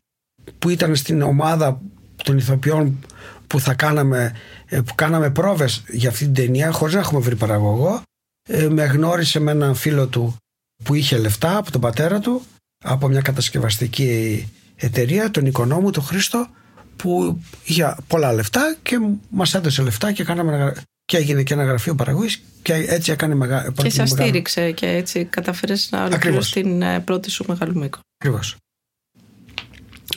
που 0.59 0.68
ήταν 0.68 0.96
στην 0.96 1.22
ομάδα 1.22 1.81
των 2.24 2.38
ηθοποιών 2.38 3.07
που 3.46 3.61
θα 3.61 3.74
κάναμε, 3.74 4.37
ε, 4.66 4.81
που 4.81 4.94
κάναμε 4.94 5.31
πρόβες 5.31 5.85
για 5.88 6.09
αυτή 6.09 6.24
την 6.24 6.35
ταινία 6.35 6.72
χωρίς 6.72 6.94
να 6.94 7.00
έχουμε 7.00 7.20
βρει 7.20 7.37
παραγωγό 7.37 8.02
ε, 8.48 8.68
με 8.68 8.85
γνώρισε 8.85 9.40
με 9.40 9.50
έναν 9.50 9.74
φίλο 9.74 10.07
του 10.07 10.37
που 10.85 10.94
είχε 10.94 11.18
λεφτά 11.18 11.57
από 11.57 11.70
τον 11.70 11.81
πατέρα 11.81 12.20
του 12.20 12.42
από 12.85 13.09
μια 13.09 13.20
κατασκευαστική 13.20 14.48
εταιρεία, 14.76 15.31
τον 15.31 15.46
οικονόμου, 15.46 15.90
τον 15.90 16.02
Χρήστο 16.02 16.48
που 16.96 17.40
είχε 17.64 17.96
πολλά 18.07 18.33
λεφτά 18.33 18.76
και 18.83 18.98
μας 19.31 19.55
έδωσε 19.55 19.83
λεφτά 19.83 20.12
και, 20.12 20.24
κάναμε, 20.24 20.74
και 21.07 21.16
έγινε 21.16 21.42
και 21.42 21.55
ένα 21.55 21.64
γραφείο 21.64 21.95
παραγωγής 21.95 22.42
και 22.62 22.75
έτσι 22.75 23.12
έκανε 23.12 23.35
μεγάλο. 23.35 23.73
Και 23.73 23.90
σα 23.90 24.07
στήριξε 24.07 24.71
και 24.73 24.87
έτσι 24.87 25.25
καταφέρει 25.25 25.75
να 25.90 26.05
ολοκληρώσεις 26.05 26.53
την 26.53 26.83
ε, 26.83 27.01
πρώτη 27.01 27.31
σου 27.31 27.45
μεγάλο 27.49 27.75
μήκο. 27.75 27.99
Ακριβώς. 28.19 28.57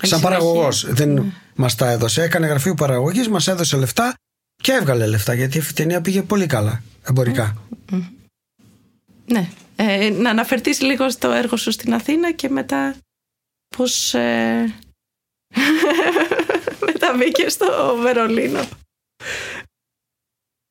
Σαν 0.01 0.21
παραγωγός 0.21 0.85
δεν 0.93 1.13
ναι. 1.13 1.23
μας 1.55 1.75
τα 1.75 1.89
έδωσε. 1.89 2.23
Έκανε 2.23 2.47
γραφείο 2.47 2.73
παραγωγής, 2.73 3.29
μας 3.29 3.47
έδωσε 3.47 3.77
λεφτά 3.77 4.13
και 4.63 4.71
έβγαλε 4.71 5.05
λεφτά 5.05 5.33
γιατί 5.33 5.57
η 5.57 5.61
ταινία 5.73 6.01
πήγε 6.01 6.21
πολύ 6.21 6.45
καλά 6.45 6.83
εμπορικά. 7.03 7.57
Ναι. 9.25 9.49
Ε, 9.75 10.09
να 10.09 10.29
αναφερθείς 10.29 10.81
λίγο 10.81 11.09
στο 11.09 11.31
έργο 11.31 11.57
σου 11.57 11.71
στην 11.71 11.93
Αθήνα 11.93 12.31
και 12.31 12.49
μετά 12.49 12.95
πώς 13.77 14.13
ε, 14.13 14.75
μεταβήκε 16.85 17.49
στο 17.49 17.97
Βερολίνο. 18.01 18.67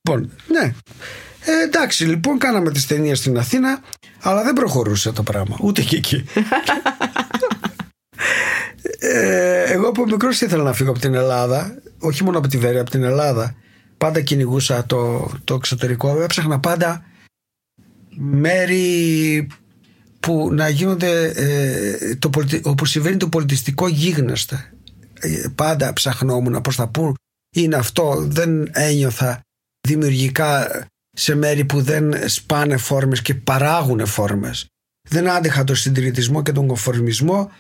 Λοιπόν, 0.09 0.33
ναι. 0.47 0.75
Ε, 1.45 1.63
εντάξει, 1.65 2.05
λοιπόν, 2.05 2.39
κάναμε 2.39 2.71
τις 2.71 2.87
ταινίες 2.87 3.19
στην 3.19 3.39
Αθήνα, 3.39 3.81
αλλά 4.21 4.43
δεν 4.43 4.53
προχωρούσε 4.53 5.13
το 5.13 5.23
πράγμα. 5.23 5.57
Ούτε 5.61 5.83
και 5.83 5.97
εκεί. 5.97 6.25
ε, 8.99 9.63
εγώ 9.63 9.89
από 9.89 10.05
μικρός 10.05 10.41
ήθελα 10.41 10.63
να 10.63 10.73
φύγω 10.73 10.91
από 10.91 10.99
την 10.99 11.15
Ελλάδα, 11.15 11.79
όχι 11.99 12.25
μόνο 12.25 12.39
από 12.39 12.49
τη 12.49 12.59
Βέρεια, 12.59 12.81
από 12.81 12.91
την 12.91 13.03
Ελλάδα. 13.03 13.55
Πάντα 13.99 14.21
κυνηγούσα 14.21 14.87
το, 14.87 15.31
το 15.45 15.55
εξωτερικό. 15.55 16.21
Έψαχνα 16.23 16.61
πάντα 16.61 17.05
μέρη 18.17 19.47
που 20.21 20.49
να 20.53 20.69
γίνονται 20.69 21.27
ε, 21.27 22.15
το, 22.15 22.31
όπου 22.63 22.85
συμβαίνει 22.85 23.17
το 23.17 23.29
πολιτιστικό 23.29 23.89
γίγνεσθε 23.89 24.73
πάντα 25.55 25.93
ψαχνόμουν 25.93 26.61
προς 26.61 26.77
τα 26.77 26.89
πού 26.89 27.15
είναι 27.55 27.77
αυτό 27.77 28.27
δεν 28.29 28.71
ένιωθα 28.73 29.43
δημιουργικά 29.89 30.87
σε 31.17 31.35
μέρη 31.35 31.65
που 31.65 31.83
δεν 31.83 32.29
σπάνε 32.29 32.77
φόρμες 32.77 33.23
και 33.23 33.35
παράγουν 33.35 34.07
φόρμες 34.07 34.67
δεν 35.09 35.31
άντεχα 35.31 35.65
τον 35.65 35.77
συντηρητισμό 35.77 36.43
και 36.43 36.53
τον 36.53 36.67
κομφορμισμό 36.67 37.51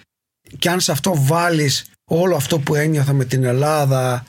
και 0.59 0.71
αν 0.71 0.81
σε 0.81 0.93
αυτό 0.93 1.13
βάλεις 1.17 1.85
όλο 2.11 2.37
αυτό 2.37 2.59
που 2.59 2.75
ένιωθα 2.75 3.13
με 3.13 3.25
την 3.25 3.45
Ελλάδα 3.45 4.27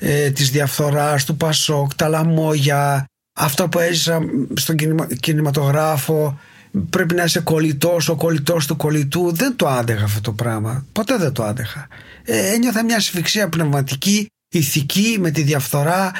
ε, 0.00 0.30
της 0.30 0.50
διαφθοράς, 0.50 1.24
του 1.24 1.36
Πασόκ, 1.36 1.94
τα 1.94 2.08
λαμόγια 2.08 3.06
αυτά 3.38 3.68
που 3.68 3.78
έζησα 3.78 4.20
στον 4.54 4.76
κινηματογράφο 5.20 6.38
πρέπει 6.90 7.14
να 7.14 7.24
είσαι 7.24 7.40
κολλητός, 7.40 8.08
ο 8.08 8.14
κολλητός 8.16 8.66
του 8.66 8.76
κολλητού. 8.76 9.32
Δεν 9.32 9.56
το 9.56 9.68
άντεχα 9.68 10.04
αυτό 10.04 10.20
το 10.20 10.32
πράγμα. 10.32 10.86
Ποτέ 10.92 11.16
δεν 11.16 11.32
το 11.32 11.44
άντεχα. 11.44 11.88
Ε, 12.24 12.52
ένιωθα 12.52 12.84
μια 12.84 12.96
ασφυξία 12.96 13.48
πνευματική, 13.48 14.26
ηθική 14.54 15.16
με 15.20 15.30
τη 15.30 15.42
διαφθορά, 15.42 16.12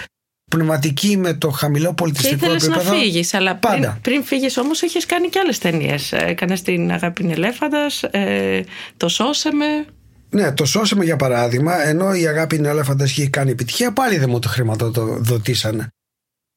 πνευματική 0.57 1.17
με 1.17 1.35
το 1.35 1.51
χαμηλό 1.51 1.95
πολιτιστικό 1.95 2.47
και 2.47 2.53
επίπεδο. 2.53 2.83
να 2.83 2.97
φύγεις, 2.97 3.35
αλλά 3.35 3.57
Πάντα. 3.57 3.77
πριν, 3.77 4.01
πριν 4.01 4.25
φύγεις 4.25 4.57
όμως 4.57 4.83
έχεις 4.83 5.07
κάνει 5.07 5.29
και 5.29 5.39
άλλες 5.39 5.59
ταινίες. 5.59 6.13
Έκανες 6.13 6.63
την 6.63 6.93
Αγάπη 6.93 7.31
Ελέφαντας, 7.31 8.03
ε, 8.03 8.65
το 8.97 9.09
Σώσεμε. 9.09 9.67
Ναι, 10.31 10.53
το 10.53 10.65
σώσαμε 10.65 11.05
για 11.05 11.17
παράδειγμα, 11.17 11.87
ενώ 11.87 12.15
η 12.15 12.27
Αγάπη 12.27 12.57
είναι 12.57 12.69
Ελέφαντας 12.69 13.11
έχει 13.11 13.29
κάνει 13.29 13.51
επιτυχία, 13.51 13.93
πάλι 13.93 14.19
δεν 14.19 14.31
μου 14.31 14.39
το 14.39 14.49
χρηματοδοτήσανε. 14.49 15.89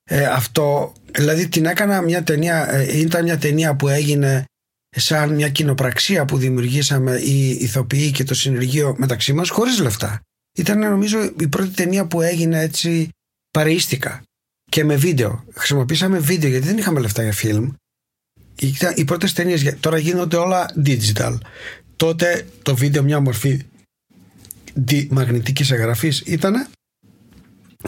Ε, 0.04 0.26
αυτό, 0.26 0.94
δηλαδή 1.12 1.48
την 1.48 1.66
έκανα 1.66 2.02
μια 2.02 2.24
ταινία, 2.24 2.74
ε, 2.74 3.00
ήταν 3.00 3.24
μια 3.24 3.38
ταινία 3.38 3.76
που 3.76 3.88
έγινε 3.88 4.46
σαν 4.90 5.34
μια 5.34 5.50
κοινοπραξία 5.50 6.26
που 6.26 6.38
δημιουργήσαμε 6.38 7.16
οι 7.16 7.50
ηθοποιοί 7.50 8.12
και 8.12 8.24
το 8.24 8.34
συνεργείο 8.34 8.96
μεταξύ 8.98 9.34
μας 9.34 9.50
χωρίς 9.50 9.80
λεφτά. 9.80 10.20
Ήταν 10.58 10.80
νομίζω 10.80 11.18
η 11.40 11.48
πρώτη 11.48 11.70
ταινία 11.70 12.06
που 12.06 12.22
έγινε 12.22 12.62
έτσι 12.62 13.10
παρείστηκα 13.56 14.22
και 14.70 14.84
με 14.84 14.96
βίντεο. 14.96 15.44
Χρησιμοποίησαμε 15.54 16.20
βίντεο 16.20 16.50
γιατί 16.50 16.66
δεν 16.66 16.78
είχαμε 16.78 17.00
λεφτά 17.00 17.24
για 17.24 17.34
φιλμ. 17.34 17.72
οι 18.96 19.04
πρώτες 19.04 19.34
ταινίες, 19.34 19.76
τώρα 19.80 19.98
γίνονται 19.98 20.36
όλα 20.36 20.66
digital. 20.86 21.38
Τότε 21.96 22.48
το 22.62 22.76
βίντεο 22.76 23.04
μια 23.04 23.20
μορφή 23.20 23.62
μαγνητικής 25.10 25.72
εγγραφής 25.72 26.24
ήταν 26.26 26.68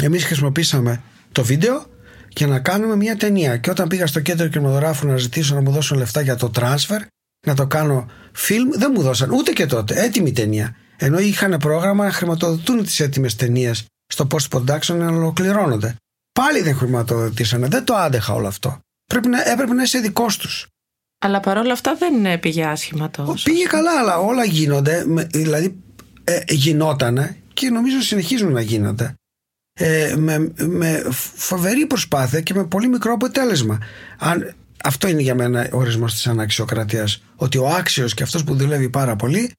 εμείς 0.01 0.25
χρησιμοποίησαμε 0.25 1.01
το 1.31 1.43
βίντεο 1.43 1.85
και 2.29 2.45
να 2.45 2.59
κάνουμε 2.59 2.95
μια 2.95 3.15
ταινία. 3.15 3.57
Και 3.57 3.69
όταν 3.69 3.87
πήγα 3.87 4.07
στο 4.07 4.19
κέντρο 4.19 4.47
κινηματογράφου 4.47 5.07
να 5.07 5.17
ζητήσω 5.17 5.55
να 5.55 5.61
μου 5.61 5.71
δώσουν 5.71 5.97
λεφτά 5.97 6.21
για 6.21 6.35
το 6.35 6.51
transfer, 6.55 7.01
να 7.47 7.55
το 7.55 7.67
κάνω 7.67 8.09
φιλμ, 8.31 8.69
δεν 8.69 8.91
μου 8.95 9.01
δώσαν 9.01 9.31
ούτε 9.31 9.51
και 9.51 9.65
τότε. 9.65 10.03
Έτοιμη 10.03 10.31
ταινία. 10.31 10.75
Ενώ 10.97 11.19
είχαν 11.19 11.57
πρόγραμμα 11.57 12.03
να 12.05 12.11
χρηματοδοτούν 12.11 12.83
τις 12.83 12.99
έτοιμες 12.99 13.35
ταινίες 13.35 13.85
στο 14.07 14.27
post 14.31 14.57
production 14.57 14.95
να 14.95 15.07
ολοκληρώνονται. 15.07 15.95
Πάλι 16.39 16.61
δεν 16.61 16.75
χρηματοδοτήσανε. 16.75 17.67
Δεν 17.67 17.83
το 17.83 17.95
άντεχα 17.95 18.33
όλο 18.33 18.47
αυτό. 18.47 18.79
Πρέπει 19.05 19.27
να, 19.27 19.49
έπρεπε 19.49 19.73
να 19.73 19.83
είσαι 19.83 19.99
δικός 19.99 20.37
τους. 20.37 20.67
Αλλά 21.19 21.39
παρόλα 21.39 21.73
αυτά 21.73 21.95
δεν 21.95 22.39
πήγε 22.39 22.65
άσχημα 22.65 23.09
το. 23.09 23.35
Πήγε 23.43 23.65
καλά, 23.65 23.99
αλλά 23.99 24.17
όλα 24.17 24.45
γίνονται. 24.45 25.05
Δηλαδή 25.31 25.83
ε, 26.23 26.39
γινότανε 26.47 27.37
και 27.53 27.69
νομίζω 27.69 28.01
συνεχίζουν 28.01 28.51
να 28.51 28.61
γίνονται 28.61 29.13
ε, 29.73 30.15
με, 30.17 30.53
με 30.57 31.05
φοβερή 31.35 31.85
προσπάθεια 31.85 32.41
και 32.41 32.53
με 32.53 32.65
πολύ 32.65 32.87
μικρό 32.87 33.13
αποτέλεσμα. 33.13 33.79
Αν, 34.17 34.55
αυτό 34.83 35.07
είναι 35.07 35.21
για 35.21 35.35
μένα 35.35 35.69
ο 35.71 35.77
ορισμός 35.77 36.13
της 36.13 36.27
αναξιοκρατίας. 36.27 37.21
Ότι 37.35 37.57
ο 37.57 37.67
άξιος 37.67 38.13
και 38.13 38.23
αυτός 38.23 38.43
που 38.43 38.55
δουλεύει 38.55 38.89
πάρα 38.89 39.15
πολύ 39.15 39.51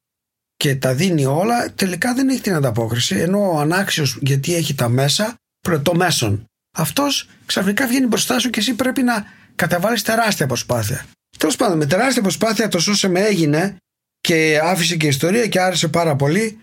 και 0.59 0.77
τα 0.77 0.95
δίνει 0.95 1.27
όλα 1.27 1.73
τελικά 1.75 2.15
δεν 2.15 2.29
έχει 2.29 2.41
την 2.41 2.55
ανταπόκριση 2.55 3.17
ενώ 3.17 3.53
ο 3.53 3.59
ανάξιος 3.59 4.19
γιατί 4.21 4.55
έχει 4.55 4.75
τα 4.75 4.89
μέσα 4.89 5.35
το 5.83 5.95
μέσον. 5.95 6.45
Αυτός 6.77 7.29
ξαφνικά 7.47 7.87
βγαίνει 7.87 8.07
μπροστά 8.07 8.39
σου 8.39 8.51
και 8.51 8.61
εσύ 8.61 8.75
πρέπει 8.75 9.03
να 9.03 9.27
καταβάλεις 9.55 10.03
τεράστια 10.03 10.47
προσπάθεια. 10.47 11.05
Τέλος 11.39 11.57
πάντων, 11.57 11.77
με 11.77 11.87
τεράστια 11.87 12.23
προσπάθεια 12.23 12.69
το 12.69 12.79
σώσε 12.79 13.09
με 13.09 13.21
έγινε 13.21 13.77
και 14.21 14.61
άφησε 14.63 14.97
και 14.97 15.07
ιστορία 15.07 15.47
και 15.47 15.61
άρεσε 15.61 15.89
πάρα 15.89 16.17
πολύ 16.17 16.61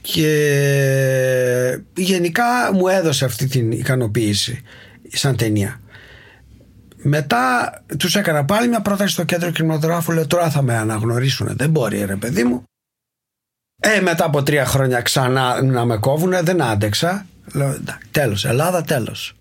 και 0.00 1.80
γενικά 1.96 2.72
μου 2.72 2.88
έδωσε 2.88 3.24
αυτή 3.24 3.46
την 3.46 3.72
ικανοποίηση 3.72 4.62
σαν 5.08 5.36
ταινία. 5.36 5.80
Μετά 7.02 7.72
τους 7.98 8.16
έκανα 8.16 8.44
πάλι 8.44 8.68
μια 8.68 8.80
πρόταση 8.80 9.12
στο 9.12 9.24
κέντρο 9.24 9.50
κινηματογράφου. 9.50 10.12
Λέω 10.12 10.26
τώρα 10.26 10.50
θα 10.50 10.62
με 10.62 10.76
αναγνωρίσουν. 10.76 11.56
Δεν 11.56 11.70
μπορεί, 11.70 12.04
ρε 12.04 12.16
παιδί 12.16 12.44
μου. 12.44 12.64
Ε, 13.80 14.00
μετά 14.00 14.24
από 14.24 14.42
τρία 14.42 14.64
χρόνια 14.64 15.00
ξανά 15.00 15.62
να 15.62 15.84
με 15.84 15.96
κόβουνε, 15.96 16.42
δεν 16.42 16.62
άντεξα. 16.62 17.26
Λέω, 17.52 17.78
τέλος, 18.10 18.44
Ελλάδα 18.44 18.82
τέλος. 18.82 19.34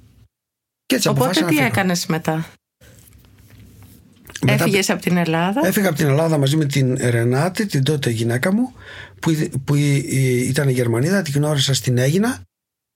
Και 0.86 0.95
έτσι 0.95 1.08
Οπότε 1.08 1.45
τι 1.45 1.58
έκανες 1.58 2.06
μετά; 2.06 2.45
μετά. 4.41 4.54
Έφυγες 4.54 4.89
από 4.89 5.02
την 5.02 5.17
Ελλάδα; 5.17 5.62
Έφυγα 5.63 5.88
από 5.88 5.97
την 5.97 6.08
Ελλάδα 6.08 6.38
μαζί 6.38 6.58
με 6.58 6.65
την 6.65 6.97
Ρενάτη, 7.02 7.65
την 7.65 7.84
τότε 7.84 8.10
γυναίκα 8.10 8.54
μου, 8.54 8.73
που, 9.19 9.49
που 9.65 9.75
ήταν 9.75 10.69
Γερμανίδα, 10.69 11.21
την 11.21 11.34
γνώρισα 11.34 11.73
στην 11.73 11.97
Έγινα 11.97 12.41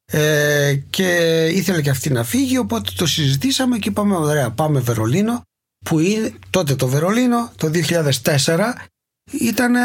ε, 0.06 0.76
και 0.90 1.48
ήθελε 1.54 1.82
και 1.82 1.90
αυτή 1.90 2.10
να 2.10 2.24
φύγει, 2.24 2.58
οπότε 2.58 2.92
το 2.96 3.06
συζητήσαμε 3.06 3.78
και 3.78 3.90
είπαμε, 3.90 4.16
ωραία, 4.16 4.52
πάμε 4.52 4.80
Βερολίνο, 4.80 5.42
που 5.86 6.00
τότε 6.50 6.76
το 6.76 6.88
Βερολίνο 6.88 7.52
το 7.56 7.72
2004 8.24 8.74
ήταν 9.32 9.76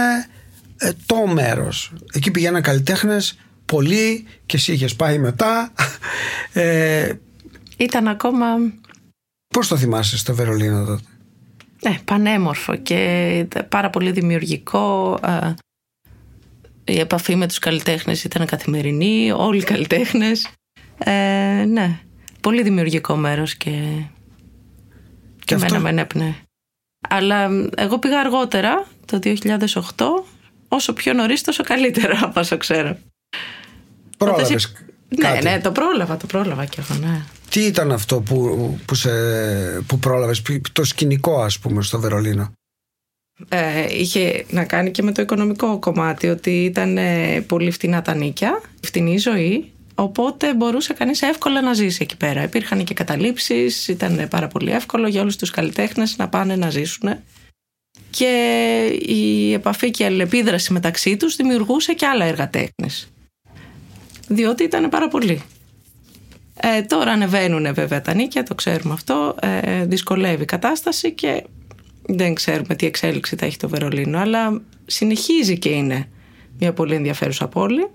ε, 0.79 0.91
το 1.07 1.27
μέρος. 1.27 1.93
Εκεί 2.13 2.31
πηγαίναν 2.31 2.63
καλλιτέχνες 2.63 3.39
πολλοί 3.67 4.27
και 4.47 4.57
εσύ 4.57 4.73
είχες 4.73 4.97
πάει 4.97 5.19
μετά. 5.19 5.73
Ε, 6.53 7.13
Ήταν 7.77 8.09
ακόμα... 8.09 8.47
Πώς 9.55 9.69
το 9.69 9.77
θυμάσαι 9.77 10.19
στο 10.19 10.35
Βερολίνο 10.35 10.85
τότε; 10.85 11.03
Ναι, 11.83 11.99
πανέμορφο 12.05 12.77
και 12.77 13.47
πάρα 13.69 13.91
πολύ 13.91 14.11
δημιουργικό. 14.11 15.19
Ε, 15.25 15.55
η 16.85 16.99
επαφή 16.99 17.37
με 17.37 17.49
τους 17.49 17.59
καλλιτέχνες 17.59 18.25
ήταν 18.25 18.47
καθημερινή, 18.47 19.33
όλοι 19.33 19.61
οι 19.61 19.65
καλλιτέχνες. 19.65 20.49
Ε, 20.99 21.65
ναι, 21.69 22.01
πολύ 22.41 22.63
δημιουργικό 22.63 23.17
μέρος 23.17 23.55
και, 23.55 23.71
και, 23.71 25.45
και 25.45 25.55
αυτό... 25.55 25.75
εμένα 25.75 26.07
με 26.15 26.35
Αλλά 27.09 27.49
εγώ 27.77 27.99
πήγα 27.99 28.21
αργότερα, 28.21 28.87
το 29.05 29.19
2008, 29.23 29.35
όσο 30.69 30.93
πιο 30.93 31.13
νωρίς, 31.13 31.43
τόσο 31.43 31.63
καλύτερα 31.63 32.19
από 32.25 32.41
όσο 32.41 32.57
ξέρω. 32.57 32.99
Πρόλαβες. 34.19 34.73
Ναι, 35.09 35.41
ναι, 35.43 35.61
το 35.61 35.73
πρόλαβα, 35.73 36.17
το 36.17 36.27
πρόλαβα 36.27 36.65
κι 36.65 36.81
εγώ, 36.81 37.01
ναι. 37.01 37.23
Τι 37.51 37.61
ήταν 37.61 37.93
αυτό 37.93 38.21
που, 38.21 38.79
που, 38.85 38.95
σε, 38.95 39.11
που 39.87 39.99
πρόλαβες, 39.99 40.43
το 40.73 40.85
σκηνικό 40.85 41.43
ας 41.43 41.59
πούμε 41.59 41.83
στο 41.83 42.01
Βερολίνο; 42.01 42.53
Ε, 43.49 43.87
είχε 43.91 44.45
να 44.51 44.65
κάνει 44.65 44.91
και 44.91 45.03
με 45.03 45.13
το 45.13 45.23
οικονομικό 45.23 45.79
κομμάτι 45.79 46.29
ότι 46.29 46.65
ήταν 46.65 46.97
ε, 46.97 47.41
πολύ 47.47 47.71
φτηνά 47.71 48.03
τα 48.03 48.15
νίκια, 48.15 48.61
φτηνή 48.83 49.19
ζωή 49.19 49.73
οπότε 49.95 50.55
μπορούσε 50.55 50.93
κανείς 50.93 51.23
εύκολα 51.23 51.61
να 51.61 51.73
ζήσει 51.73 51.99
εκεί 52.03 52.17
πέρα. 52.17 52.43
Υπήρχαν 52.43 52.85
και 52.85 52.95
καταλήψεις, 52.95 53.89
ήταν 53.89 54.27
πάρα 54.31 54.49
πολύ 54.49 54.71
εύκολο 54.71 55.09
για 55.09 55.21
όλους 55.21 55.37
τους 55.37 55.51
καλλιτέχνες 55.51 56.17
να 56.17 56.29
πάνε 56.29 56.57
να 56.57 56.71
ζήσουν 56.71 57.09
και 58.11 58.83
η 59.07 59.53
επαφή 59.53 59.91
και 59.91 60.03
η 60.03 60.07
αλληλεπίδραση 60.07 60.73
μεταξύ 60.73 61.17
τους 61.17 61.37
δημιουργούσε 61.37 61.93
και 61.93 62.07
άλλα 62.07 62.25
έργα 62.25 62.51
τέχνης. 62.51 63.13
Διότι 64.29 64.63
ήταν 64.63 64.89
πάρα 64.89 65.09
πολύ. 65.09 65.43
Ε, 66.61 66.83
τώρα 66.83 67.13
ανεβαίνουν 67.13 67.75
βέβαια 67.75 68.01
τα 68.03 68.15
νίκια, 68.15 68.43
το 68.43 68.55
ξέρουμε 68.55 68.95
αυτό, 68.95 69.35
ε, 69.41 69.85
δυσκολεύει 69.85 70.43
η 70.43 70.47
κατάσταση 70.47 71.13
και 71.13 71.45
δεν 72.03 72.35
ξέρουμε 72.35 72.75
τι 72.75 72.87
εξέλιξη 72.87 73.37
θα 73.37 73.47
έχει 73.47 73.57
το 73.57 73.69
Βερολίνο, 73.69 74.19
αλλά 74.19 74.63
συνεχίζει 74.87 75.59
και 75.59 75.69
είναι 75.69 76.09
μια 76.59 76.73
πολύ 76.73 76.95
ενδιαφέρουσα 76.95 77.49
πόλη 77.49 77.89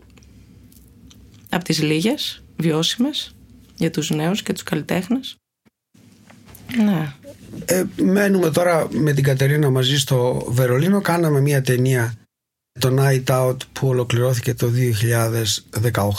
από 1.49 1.63
τις 1.63 1.81
λίγες 1.81 2.43
βιώσιμες 2.57 3.35
για 3.75 3.89
τους 3.89 4.09
νέους 4.09 4.43
και 4.43 4.53
τους 4.53 4.63
καλλιτέχνες. 4.63 5.35
Ναι. 6.77 7.13
Ε, 7.65 7.83
μένουμε 8.01 8.49
τώρα 8.49 8.87
με 8.91 9.13
την 9.13 9.23
Κατερίνα 9.23 9.69
μαζί 9.69 9.97
στο 9.99 10.45
Βερολίνο. 10.49 11.01
Κάναμε 11.01 11.41
μια 11.41 11.61
ταινία 11.61 12.13
το 12.79 12.95
Night 12.99 13.23
Out 13.25 13.57
που 13.73 13.87
ολοκληρώθηκε 13.87 14.53
το 14.53 14.71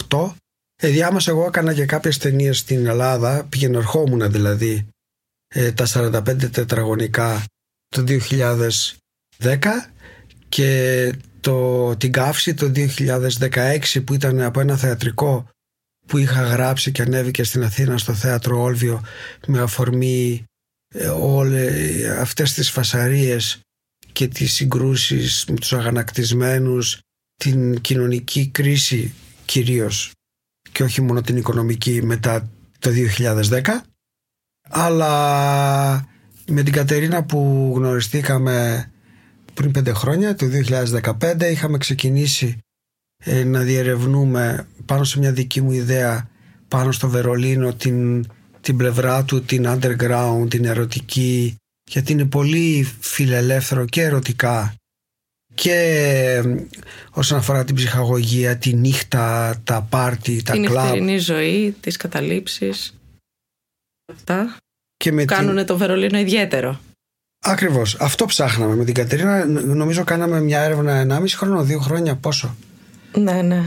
2018. 0.08 0.32
Ε, 0.76 0.88
διάμεσα 0.88 1.30
εγώ 1.30 1.46
έκανα 1.46 1.74
και 1.74 1.86
κάποιες 1.86 2.18
ταινίες 2.18 2.58
στην 2.58 2.86
Ελλάδα. 2.86 3.44
Πήγαινε 3.48 3.76
ερχόμουν 3.76 4.30
δηλαδή 4.30 4.88
ε, 5.48 5.72
τα 5.72 5.86
45 5.88 6.50
τετραγωνικά 6.50 7.44
το 7.88 8.04
2010 8.08 9.58
και 10.48 11.12
το, 11.40 11.96
την 11.96 12.12
καύση 12.12 12.54
το 12.54 12.72
2016 13.50 13.78
που 14.04 14.14
ήταν 14.14 14.40
από 14.40 14.60
ένα 14.60 14.76
θεατρικό 14.76 15.48
που 16.06 16.18
είχα 16.18 16.42
γράψει 16.42 16.92
και 16.92 17.02
ανέβηκε 17.02 17.44
στην 17.44 17.62
Αθήνα 17.62 17.98
στο 17.98 18.14
θέατρο 18.14 18.62
Όλβιο 18.62 19.02
με 19.46 19.60
αφορμή 19.60 20.44
ε, 20.94 21.06
όλες 21.08 22.04
αυτές 22.08 22.52
τις 22.52 22.70
φασαρίες 22.70 23.60
και 24.12 24.28
τις 24.28 24.52
συγκρούσεις 24.52 25.44
με 25.48 25.54
τους 25.54 25.72
αγανακτισμένους, 25.72 26.98
την 27.34 27.80
κοινωνική 27.80 28.48
κρίση 28.48 29.14
κυρίως 29.44 30.10
και 30.72 30.82
όχι 30.82 31.00
μόνο 31.00 31.20
την 31.20 31.36
οικονομική 31.36 32.02
μετά 32.02 32.50
το 32.78 32.90
2010 33.18 33.60
αλλά 34.68 36.08
με 36.46 36.62
την 36.62 36.72
Κατερίνα 36.72 37.24
που 37.24 37.72
γνωριστήκαμε 37.76 38.88
πριν 39.54 39.70
πέντε 39.70 39.92
χρόνια, 39.92 40.34
το 40.34 40.46
2015 41.20 41.40
είχαμε 41.50 41.78
ξεκινήσει 41.78 42.58
ε, 43.24 43.44
να 43.44 43.60
διερευνούμε 43.60 44.66
πάνω 44.84 45.04
σε 45.04 45.18
μια 45.18 45.32
δική 45.32 45.60
μου 45.60 45.72
ιδέα 45.72 46.28
πάνω 46.68 46.92
στο 46.92 47.08
Βερολίνο 47.08 47.74
την 47.74 48.26
την 48.64 48.76
πλευρά 48.76 49.24
του, 49.24 49.42
την 49.42 49.64
underground, 49.66 50.46
την 50.48 50.64
ερωτική, 50.64 51.56
γιατί 51.90 52.12
είναι 52.12 52.24
πολύ 52.24 52.88
φιλελεύθερο 53.00 53.84
και 53.84 54.02
ερωτικά 54.02 54.74
και 55.54 56.42
όσον 57.10 57.38
αφορά 57.38 57.64
την 57.64 57.74
ψυχαγωγία, 57.74 58.56
τη 58.56 58.74
νύχτα, 58.74 59.56
τα 59.64 59.86
πάρτι, 59.90 60.42
τα 60.42 60.52
την 60.52 60.64
κλαμπ. 60.64 60.92
Την 60.92 61.18
ζωή, 61.18 61.76
τις 61.80 61.96
καταλήψεις, 61.96 62.94
αυτά 64.12 64.56
και 64.96 65.12
με 65.12 65.24
κάνουν 65.24 65.66
το 65.66 65.76
Βερολίνο 65.76 66.18
ιδιαίτερο. 66.18 66.80
Ακριβώς. 67.46 67.96
Αυτό 68.00 68.24
ψάχναμε 68.24 68.74
με 68.74 68.84
την 68.84 68.94
Κατερίνα. 68.94 69.44
Νομίζω 69.46 70.04
κάναμε 70.04 70.40
μια 70.40 70.60
έρευνα 70.60 71.06
1,5 71.20 71.24
χρόνο, 71.36 71.62
δύο 71.62 71.78
χρόνια, 71.78 72.16
πόσο. 72.16 72.56
Ναι, 73.18 73.42
ναι. 73.42 73.62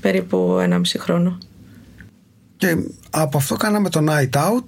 Περίπου 0.00 0.56
1,5 0.60 0.82
χρόνο. 0.98 1.38
Και 2.56 2.76
από 3.10 3.36
αυτό 3.36 3.56
κάναμε 3.56 3.90
το 3.90 4.04
night 4.08 4.30
out. 4.30 4.64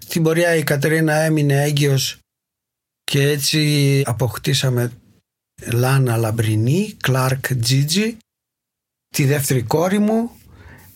Στην 0.00 0.22
πορεία 0.22 0.54
η 0.54 0.62
Κατερίνα 0.62 1.14
έμεινε 1.14 1.62
έγκυος 1.62 2.18
και 3.04 3.28
έτσι 3.28 4.02
αποκτήσαμε 4.06 4.92
Λάνα 5.72 6.16
Λαμπρινή, 6.16 6.96
Κλάρκ 7.02 7.54
Τζίτζι, 7.54 8.16
τη 9.08 9.24
δεύτερη 9.24 9.62
κόρη 9.62 9.98
μου, 9.98 10.30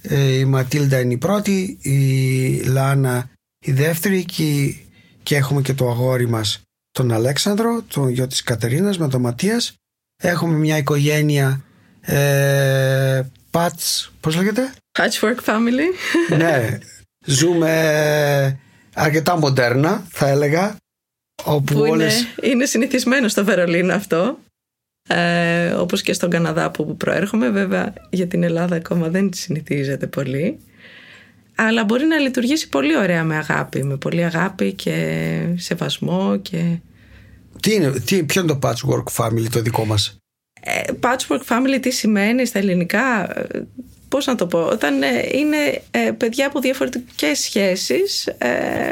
ε, 0.03 0.39
η 0.39 0.45
Ματίλντα 0.45 1.01
είναι 1.01 1.13
η 1.13 1.19
πρώτη, 1.19 1.79
η 1.83 2.63
Λάνα 2.63 3.31
η 3.67 3.73
δεύτερη 3.73 4.25
και, 4.25 4.75
και 5.23 5.37
έχουμε 5.37 5.63
και 5.63 5.75
το 5.75 5.91
αγόρι 5.91 6.29
μας 6.29 6.61
τον 6.91 7.13
Αλέξανδρο, 7.13 7.83
τον 7.83 8.09
γιο 8.09 8.27
της 8.27 8.43
Κατερίνας 8.43 8.99
με 8.99 9.09
τον 9.09 9.21
Ματίας. 9.21 9.75
Έχουμε 10.23 10.55
μια 10.57 10.77
οικογένεια 10.77 11.65
ε, 12.01 13.23
Patch, 13.51 14.09
πώς 14.21 14.37
λέγεται; 14.37 14.73
Patchwork 14.99 15.45
family. 15.45 15.87
ναι, 16.39 16.79
ζούμε 17.25 18.59
αρκετά 18.95 19.39
μοντέρνα 19.39 20.07
θα 20.11 20.29
έλεγα. 20.29 20.77
Όπου 21.45 21.75
που 21.75 21.81
όλες... 21.81 22.21
είναι, 22.21 22.53
είναι 22.53 22.65
συνηθισμένο 22.65 23.29
στο 23.29 23.45
Βερολίνο 23.45 23.95
αυτό. 23.95 24.39
Ε, 25.09 25.71
όπως 25.71 26.03
και 26.03 26.13
στον 26.13 26.31
Καναδά 26.31 26.71
που 26.71 26.97
προέρχομαι 26.97 27.51
βέβαια 27.51 27.93
για 28.11 28.27
την 28.27 28.43
Ελλάδα 28.43 28.77
ακόμα 28.77 29.09
δεν 29.09 29.31
συνηθίζεται 29.33 30.07
πολύ 30.07 30.59
αλλά 31.63 31.85
μπορεί 31.85 32.05
να 32.05 32.19
λειτουργήσει 32.19 32.69
πολύ 32.69 32.97
ωραία 32.97 33.25
με 33.25 33.37
αγάπη 33.37 33.85
με 33.85 33.97
πολύ 33.97 34.25
αγάπη 34.25 34.73
και 34.73 35.47
σεβασμό 35.57 36.37
και... 36.37 36.79
Τι 37.61 37.75
είναι, 37.75 37.91
τι, 37.91 38.23
ποιο 38.23 38.43
είναι 38.43 38.59
το 38.59 38.69
patchwork 38.69 39.25
family 39.25 39.47
το 39.51 39.61
δικό 39.61 39.85
μας; 39.85 40.07
ε, 40.07 40.20
patchwork 41.01 41.45
family 41.49 41.79
τι 41.81 41.91
σημαίνει 41.91 42.47
στα 42.47 42.59
ελληνικά; 42.59 43.39
Ε, 43.39 43.63
πώς 44.09 44.27
να 44.27 44.35
το 44.35 44.47
πω; 44.47 44.67
Όταν 44.67 45.03
ε, 45.03 45.07
είναι 45.33 45.83
ε, 45.91 46.11
παιδιά 46.11 46.47
από 46.47 46.61
διαφορετικές 46.61 47.39
σχέσεις 47.39 48.29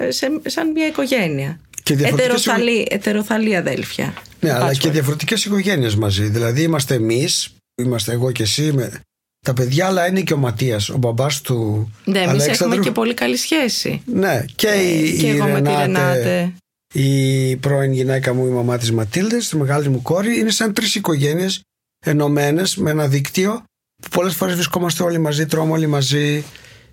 σε, 0.09 0.41
σαν 0.47 0.71
μια 0.71 0.87
οικογένεια. 0.87 1.61
Και 1.83 1.93
ετεροθαλή, 2.03 2.87
ετεροθαλή 2.91 3.57
αδέλφια. 3.57 4.15
Ναι 4.41 4.53
αλλά 4.53 4.75
και 4.75 4.91
διαφορετικές 4.91 5.45
οικογένειες 5.45 5.95
μαζί. 5.95 6.25
Δηλαδή 6.25 6.63
είμαστε 6.63 6.95
εμείς 6.95 7.53
είμαστε 7.83 8.13
εγώ 8.13 8.33
και 8.33 8.43
εσύ 8.43 8.73
με 8.73 9.01
τα 9.47 9.53
παιδιά 9.53 9.87
αλλά 9.87 10.07
είναι 10.07 10.21
και 10.21 10.33
ο 10.33 10.37
Ματίας 10.37 10.89
ο 10.89 10.97
μπαμπάς 10.97 11.41
του 11.41 11.91
ναι 12.05 12.19
εμείς 12.19 12.47
έχουμε 12.47 12.77
και 12.77 12.91
πολύ 12.91 13.15
καλή 13.15 13.37
σχέση. 13.37 14.03
Ναι 14.05 14.45
και, 14.57 14.69
η, 14.69 15.19
και 15.19 15.27
η 15.27 15.31
εγώ 15.31 15.45
Ρενάτε, 15.45 15.61
με 15.61 15.71
τη 15.71 15.83
Ρενάτε 15.83 16.53
η 16.93 17.57
πρώην 17.57 17.93
γυναίκα 17.93 18.35
μου, 18.35 18.47
η 18.47 18.51
μαμά 18.51 18.79
της 18.79 18.93
Ματίλδες, 18.93 19.49
τη 19.49 19.57
μεγάλη 19.57 19.89
μου 19.89 20.03
κόρη, 20.03 20.39
είναι 20.39 20.51
σαν 20.51 20.73
τρεις 20.73 20.95
οικογένειες 20.95 21.63
ενωμένες 21.99 22.77
με 22.77 22.91
ένα 22.91 23.09
δίκτυο 23.09 23.63
που 24.03 24.09
πολλές 24.09 24.35
φορές 24.35 24.55
βρισκόμαστε 24.55 25.03
όλοι 25.03 25.19
μαζί, 25.19 25.47
τρώμε 25.47 25.73
όλοι 25.73 25.87
μαζί, 25.87 26.45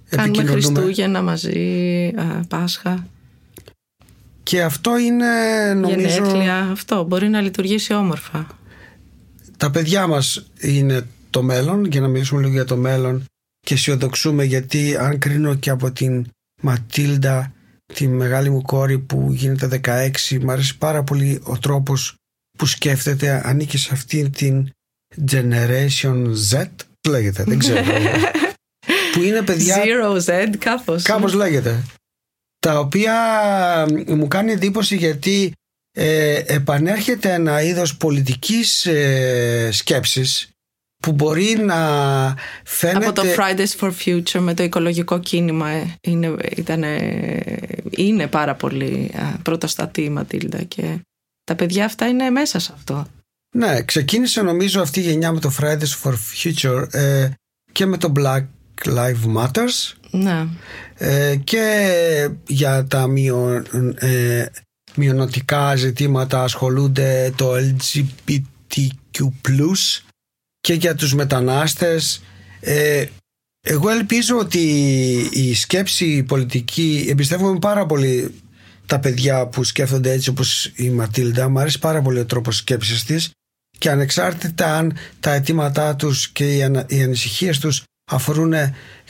Κάνουμε 0.09 0.43
Χριστούγεννα 0.43 1.21
μαζί, 1.21 2.11
α, 2.15 2.45
Πάσχα. 2.47 3.07
Και 4.43 4.63
αυτό 4.63 4.97
είναι 4.97 5.27
νομίζω... 5.73 6.07
Γενέθλια, 6.07 6.57
αυτό 6.57 7.03
μπορεί 7.03 7.29
να 7.29 7.41
λειτουργήσει 7.41 7.93
όμορφα. 7.93 8.47
Τα 9.57 9.71
παιδιά 9.71 10.07
μας 10.07 10.45
είναι 10.59 11.07
το 11.29 11.43
μέλλον, 11.43 11.85
για 11.85 12.01
να 12.01 12.07
μιλήσουμε 12.07 12.41
λίγο 12.41 12.53
για 12.53 12.65
το 12.65 12.77
μέλλον 12.77 13.25
και 13.59 13.73
αισιοδοξούμε 13.73 14.43
γιατί 14.43 14.95
αν 14.97 15.19
κρίνω 15.19 15.55
και 15.55 15.69
από 15.69 15.91
την 15.91 16.25
Ματίλντα 16.61 17.53
τη 17.93 18.07
μεγάλη 18.07 18.49
μου 18.49 18.61
κόρη 18.61 18.99
που 18.99 19.31
γίνεται 19.31 19.79
16 19.83 20.39
μου 20.41 20.51
αρέσει 20.51 20.77
πάρα 20.77 21.03
πολύ 21.03 21.41
ο 21.43 21.57
τρόπος 21.57 22.15
που 22.57 22.65
σκέφτεται. 22.65 23.41
Ανήκει 23.45 23.77
σε 23.77 23.89
αυτήν 23.93 24.31
την 24.31 24.69
Generation 25.31 26.33
Z 26.51 26.65
λέγεται 27.07 27.43
δεν 27.43 27.59
ξέρω. 27.59 27.83
Που 29.13 29.21
είναι 29.21 29.41
παιδιά 29.41 29.83
Zero 29.83 30.21
Z 30.21 30.55
κάπως. 30.57 31.03
Κάπως 31.03 31.33
λέγεται. 31.33 31.83
Τα 32.59 32.79
οποία 32.79 33.15
μου 34.07 34.27
κάνει 34.27 34.51
εντύπωση 34.51 34.95
γιατί 34.95 35.51
ε, 35.91 36.41
επανέρχεται 36.45 37.33
ένα 37.33 37.61
είδος 37.61 37.97
πολιτικής 37.97 38.85
ε, 38.85 39.69
σκέψης 39.71 40.49
που 41.05 41.11
μπορεί 41.11 41.57
να 41.59 41.77
φαίνεται... 42.63 43.05
Από 43.05 43.21
το 43.21 43.23
Fridays 43.37 43.79
for 43.79 43.91
Future 44.05 44.39
με 44.39 44.53
το 44.53 44.63
οικολογικό 44.63 45.19
κίνημα 45.19 45.69
ε, 45.69 45.97
είναι, 46.01 46.35
ήταν, 46.55 46.83
είναι 47.89 48.27
πάρα 48.27 48.55
πολύ 48.55 49.11
πρωτοστατή 49.41 50.01
η 50.01 50.09
Ματίλντα 50.09 50.63
και 50.63 50.99
τα 51.43 51.55
παιδιά 51.55 51.85
αυτά 51.85 52.07
είναι 52.07 52.29
μέσα 52.29 52.59
σε 52.59 52.71
αυτό. 52.75 53.07
Ναι, 53.55 53.81
ξεκίνησε 53.81 54.41
νομίζω 54.41 54.81
αυτή 54.81 54.99
η 54.99 55.03
γενιά 55.03 55.31
με 55.31 55.39
το 55.39 55.51
Fridays 55.59 56.01
for 56.03 56.13
Future 56.13 56.93
ε, 56.93 57.29
και 57.71 57.85
με 57.85 57.97
το 57.97 58.11
Black 58.15 58.45
Lives 58.85 59.35
Matters 59.35 59.93
ναι. 60.11 60.47
ε, 60.97 61.35
και 61.35 62.29
για 62.47 62.85
τα 62.85 63.07
μειο, 63.07 63.63
ε, 63.95 64.45
μειονοτικά 64.95 65.75
ζητήματα 65.75 66.43
ασχολούνται 66.43 67.33
το 67.35 67.51
LGBTQ+, 67.55 69.29
και 70.65 70.73
για 70.73 70.95
τους 70.95 71.13
μετανάστες. 71.13 72.21
Ε, 72.59 73.05
εγώ 73.61 73.89
ελπίζω 73.89 74.37
ότι 74.37 74.59
η 75.31 75.53
σκέψη 75.53 76.23
πολιτική, 76.23 77.05
εμπιστεύομαι 77.09 77.59
πάρα 77.59 77.85
πολύ 77.85 78.33
τα 78.85 78.99
παιδιά 78.99 79.47
που 79.47 79.63
σκέφτονται 79.63 80.11
έτσι 80.11 80.29
όπως 80.29 80.65
η 80.75 80.89
Ματίλντα, 80.89 81.49
μου 81.49 81.59
αρέσει 81.59 81.79
πάρα 81.79 82.01
πολύ 82.01 82.19
ο 82.19 82.25
τρόπος 82.25 82.57
σκέψης 82.57 83.03
της 83.03 83.31
και 83.77 83.89
ανεξάρτητα 83.89 84.77
αν 84.77 84.97
τα 85.19 85.33
αιτήματά 85.33 85.95
τους 85.95 86.29
και 86.29 86.55
οι, 86.55 86.63
ανα, 86.63 86.85
οι 86.87 87.01
ανησυχίες 87.01 87.59
τους 87.59 87.83
αφορούν 88.11 88.53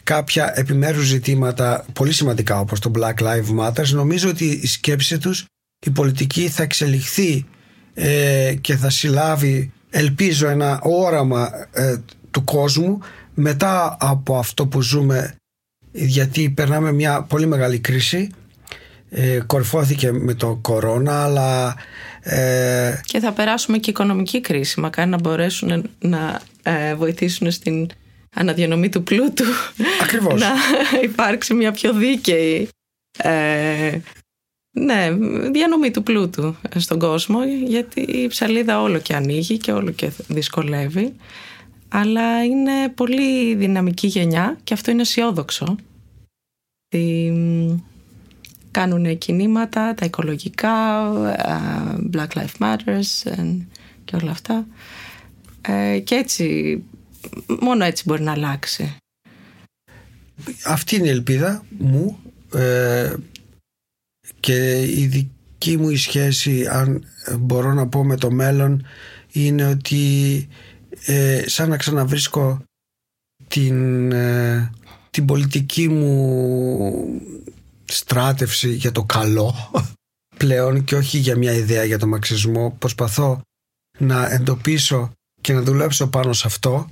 κάποια 0.03 0.53
επιμέρους 0.55 1.05
ζητήματα 1.05 1.85
πολύ 1.93 2.13
σημαντικά 2.13 2.59
όπως 2.59 2.79
το 2.79 2.91
Black 2.95 3.15
Lives 3.21 3.59
Matter 3.59 3.87
νομίζω 3.87 4.29
ότι 4.29 4.45
η 4.45 4.67
σκέψη 4.67 5.17
τους 5.17 5.45
η 5.85 5.89
πολιτική 5.89 6.49
θα 6.49 6.63
εξελιχθεί 6.63 7.45
ε, 7.93 8.55
και 8.61 8.75
θα 8.75 8.89
συλλάβει 8.89 9.71
ελπίζω 9.95 10.47
ένα 10.47 10.79
όραμα 10.81 11.49
ε, 11.73 11.97
του 12.31 12.43
κόσμου 12.43 12.99
μετά 13.33 13.97
από 13.99 14.37
αυτό 14.37 14.67
που 14.67 14.81
ζούμε 14.81 15.35
γιατί 15.91 16.49
περνάμε 16.49 16.91
μια 16.91 17.21
πολύ 17.21 17.45
μεγάλη 17.45 17.79
κρίση 17.79 18.29
ε, 19.09 19.39
κορφώθηκε 19.45 20.11
με 20.11 20.33
το 20.33 20.59
κορώνα 20.61 21.23
αλλά 21.23 21.75
ε, 22.21 22.93
και 23.03 23.19
θα 23.19 23.31
περάσουμε 23.31 23.77
και 23.77 23.89
οικονομική 23.89 24.41
κρίση 24.41 24.79
μακάρι 24.79 25.09
να 25.09 25.19
μπορέσουν 25.19 25.89
να 25.99 26.41
ε, 26.63 26.95
βοηθήσουν 26.95 27.51
στην 27.51 27.89
αναδιανομή 28.33 28.89
του 28.89 29.03
πλούτου 29.03 29.45
Ακριβώς. 30.03 30.41
να 30.41 30.53
υπάρξει 31.09 31.53
μια 31.53 31.71
πιο 31.71 31.93
δίκαιη 31.93 32.69
ε, 33.17 33.97
ναι, 34.77 35.11
διανομή 35.51 35.91
του 35.91 36.03
πλούτου 36.03 36.55
στον 36.75 36.99
κόσμο 36.99 37.39
γιατί 37.65 38.01
η 38.01 38.27
ψαλίδα 38.27 38.81
όλο 38.81 38.99
και 38.99 39.15
ανοίγει 39.15 39.57
και 39.57 39.71
όλο 39.71 39.91
και 39.91 40.11
δυσκολεύει. 40.27 41.13
Αλλά 41.87 42.43
είναι 42.43 42.89
πολύ 42.89 43.55
δυναμική 43.55 44.07
γενιά 44.07 44.57
και 44.63 44.73
αυτό 44.73 44.91
είναι 44.91 45.01
αισιόδοξο. 45.01 45.75
Κάνουν 48.71 49.17
κινήματα 49.17 49.93
τα 49.93 50.05
οικολογικά 50.05 50.73
Black 52.13 52.27
Lives 52.33 52.57
Matter 52.59 52.99
και 54.05 54.15
όλα 54.15 54.31
αυτά. 54.31 54.67
Ε, 55.61 55.99
και 55.99 56.15
έτσι 56.15 56.83
μόνο 57.59 57.83
έτσι 57.83 58.03
μπορεί 58.05 58.21
να 58.21 58.31
αλλάξει. 58.31 58.97
Αυτή 60.65 60.95
είναι 60.95 61.07
η 61.07 61.11
ελπίδα 61.11 61.65
μου 61.77 62.19
ε, 62.53 63.13
και 64.45 64.81
η 64.81 65.05
δική 65.05 65.77
μου 65.77 65.89
η 65.89 65.95
σχέση 65.95 66.67
αν 66.67 67.03
μπορώ 67.39 67.73
να 67.73 67.87
πω 67.87 68.03
με 68.03 68.17
το 68.17 68.31
μέλλον 68.31 68.85
είναι 69.31 69.65
ότι 69.65 70.47
ε, 71.05 71.43
σαν 71.45 71.69
να 71.69 71.77
ξαναβρίσκω 71.77 72.63
την, 73.47 74.11
ε, 74.11 74.71
την 75.09 75.25
πολιτική 75.25 75.87
μου 75.87 77.21
στράτευση 77.85 78.73
για 78.73 78.91
το 78.91 79.03
καλό 79.03 79.53
πλέον 80.37 80.83
και 80.83 80.95
όχι 80.95 81.17
για 81.17 81.37
μια 81.37 81.53
ιδέα 81.53 81.83
για 81.83 81.99
το 81.99 82.07
μαξισμό 82.07 82.75
προσπαθώ 82.79 83.41
να 83.99 84.31
εντοπίσω 84.31 85.11
και 85.41 85.53
να 85.53 85.61
δουλέψω 85.61 86.07
πάνω 86.07 86.33
σε 86.33 86.47
αυτό. 86.47 86.89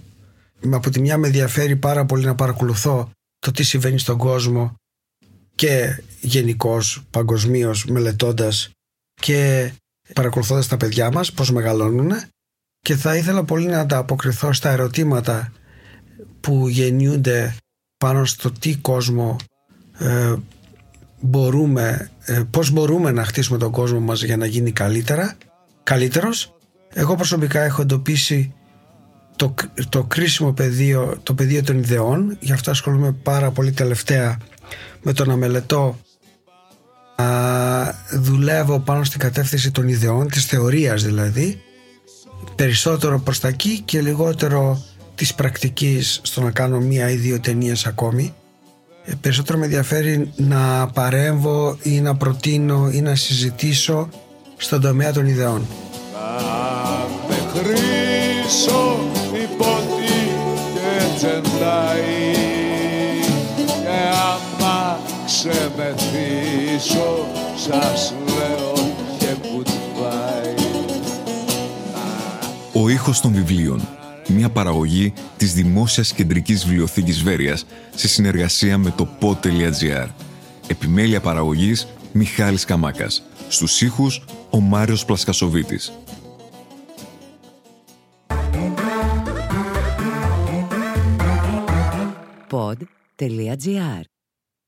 Από 0.72 0.90
τη 0.90 1.00
μια 1.00 1.18
με 1.18 1.28
ενδιαφέρει 1.28 1.76
πάρα 1.76 2.06
πολύ 2.06 2.26
να 2.26 2.36
παρακολουθώ 2.36 3.12
το 3.40 3.52
τι 3.52 3.64
συμβαίνει 3.64 4.00
στον 4.00 4.18
κόσμο 4.18 4.76
και 5.56 6.04
γενικώς 6.22 7.04
παγκοσμίως 7.10 7.86
μελετώντας 7.86 8.70
και 9.14 9.72
παρακολουθώντας 10.14 10.68
τα 10.68 10.78
παιδιά 10.78 11.12
μας 11.12 11.32
πώς 11.32 11.52
μεγαλώνουν 11.52 12.12
και 12.80 12.96
θα 12.96 13.16
ήθελα 13.16 13.44
πολύ 13.44 13.66
να 13.66 13.80
ανταποκριθώ 13.80 14.54
στα 14.54 14.70
ερωτήματα 14.70 15.52
που 16.42 16.68
γεννιούνται 16.68 17.56
πάνω 17.98 18.26
στο 18.26 18.52
τι 18.52 18.76
κόσμο 18.76 19.36
ε, 20.00 20.34
μπορούμε, 21.20 22.10
ε, 22.26 22.44
πώς 22.50 22.72
μπορούμε 22.72 23.12
να 23.12 23.24
χτίσουμε 23.26 23.58
τον 23.58 23.72
κόσμο 23.72 24.00
μας 24.00 24.24
για 24.24 24.38
να 24.38 24.46
γίνει 24.46 24.72
καλύτερα, 24.72 25.38
καλύτερος. 25.84 26.56
Εγώ 26.94 27.16
προσωπικά 27.16 27.62
έχω 27.62 27.82
εντοπίσει 27.82 28.54
το, 29.36 29.54
το 29.90 30.04
κρίσιμο 30.04 30.54
πεδίο, 30.54 31.20
το 31.24 31.34
πεδίο 31.34 31.64
των 31.64 31.78
ιδεών, 31.78 32.38
γι' 32.40 32.52
αυτό 32.52 32.72
ασχολούμαι 32.72 33.12
πάρα 33.12 33.52
πολύ 33.52 33.72
τελευταία 33.72 34.38
με 35.04 35.14
το 35.14 35.26
να 35.26 35.36
μελετώ 35.36 35.98
α, 37.16 37.26
δουλεύω 38.12 38.80
πάνω 38.80 39.04
στην 39.04 39.20
κατεύθυνση 39.20 39.72
των 39.72 39.88
ιδεών, 39.88 40.28
της 40.28 40.46
θεωρίας 40.46 41.04
δηλαδή 41.04 41.62
περισσότερο 42.56 43.20
προς 43.20 43.40
τα 43.40 43.48
εκεί 43.48 43.82
και 43.86 44.02
λιγότερο 44.02 44.84
της 45.16 45.34
πρακτικής 45.34 46.20
στο 46.24 46.42
να 46.42 46.52
κάνω 46.52 46.80
μία 46.80 47.10
ή 47.10 47.16
δύο 47.16 47.40
ταινίες 47.40 47.86
ακόμη 47.86 48.34
ε, 49.06 49.14
περισσότερο 49.22 49.58
με 49.58 49.66
ενδιαφέρει 49.66 50.32
να 50.36 50.88
παρέμβω 50.88 51.78
ή 51.84 52.02
να 52.02 52.16
προτείνω 52.16 52.90
ή 52.92 53.02
να 53.02 53.16
συζητήσω 53.16 54.10
στον 54.58 54.82
τομέα 54.82 55.12
των 55.12 55.26
ιδεών. 55.26 55.68
Θα 57.30 57.60
χρήσω 57.60 59.00
και 61.20 62.13
τσεντάει 65.50 65.94
ξεμεθύσω 65.96 67.26
σας 67.56 68.14
λέω 68.28 68.74
και 69.20 69.36
goodbye 69.42 70.62
Ο 72.74 72.90
ήχος 72.90 73.22
των 73.22 73.34
βιβλίων 73.34 73.88
μια 74.28 74.50
παραγωγή 74.50 75.14
της 75.38 75.54
Δημόσιας 75.54 76.14
Κεντρικής 76.14 76.66
Βιβλιοθήκης 76.66 77.24
Βέρειας 77.24 77.66
σε 77.96 78.08
συνεργασία 78.08 78.78
με 78.78 78.94
το 78.98 79.08
pod.gr. 79.20 80.08
Επιμέλεια 80.68 81.22
παραγωγής 81.22 81.88
Μιχάλης 82.12 82.66
Καμάκας. 82.66 83.24
Στους 83.48 83.82
ήχους 83.82 84.26
ο 84.50 84.60
Μάριος 84.60 85.06
Πλασκασοβίτης. 85.06 85.92
Pod.gr. 92.50 94.13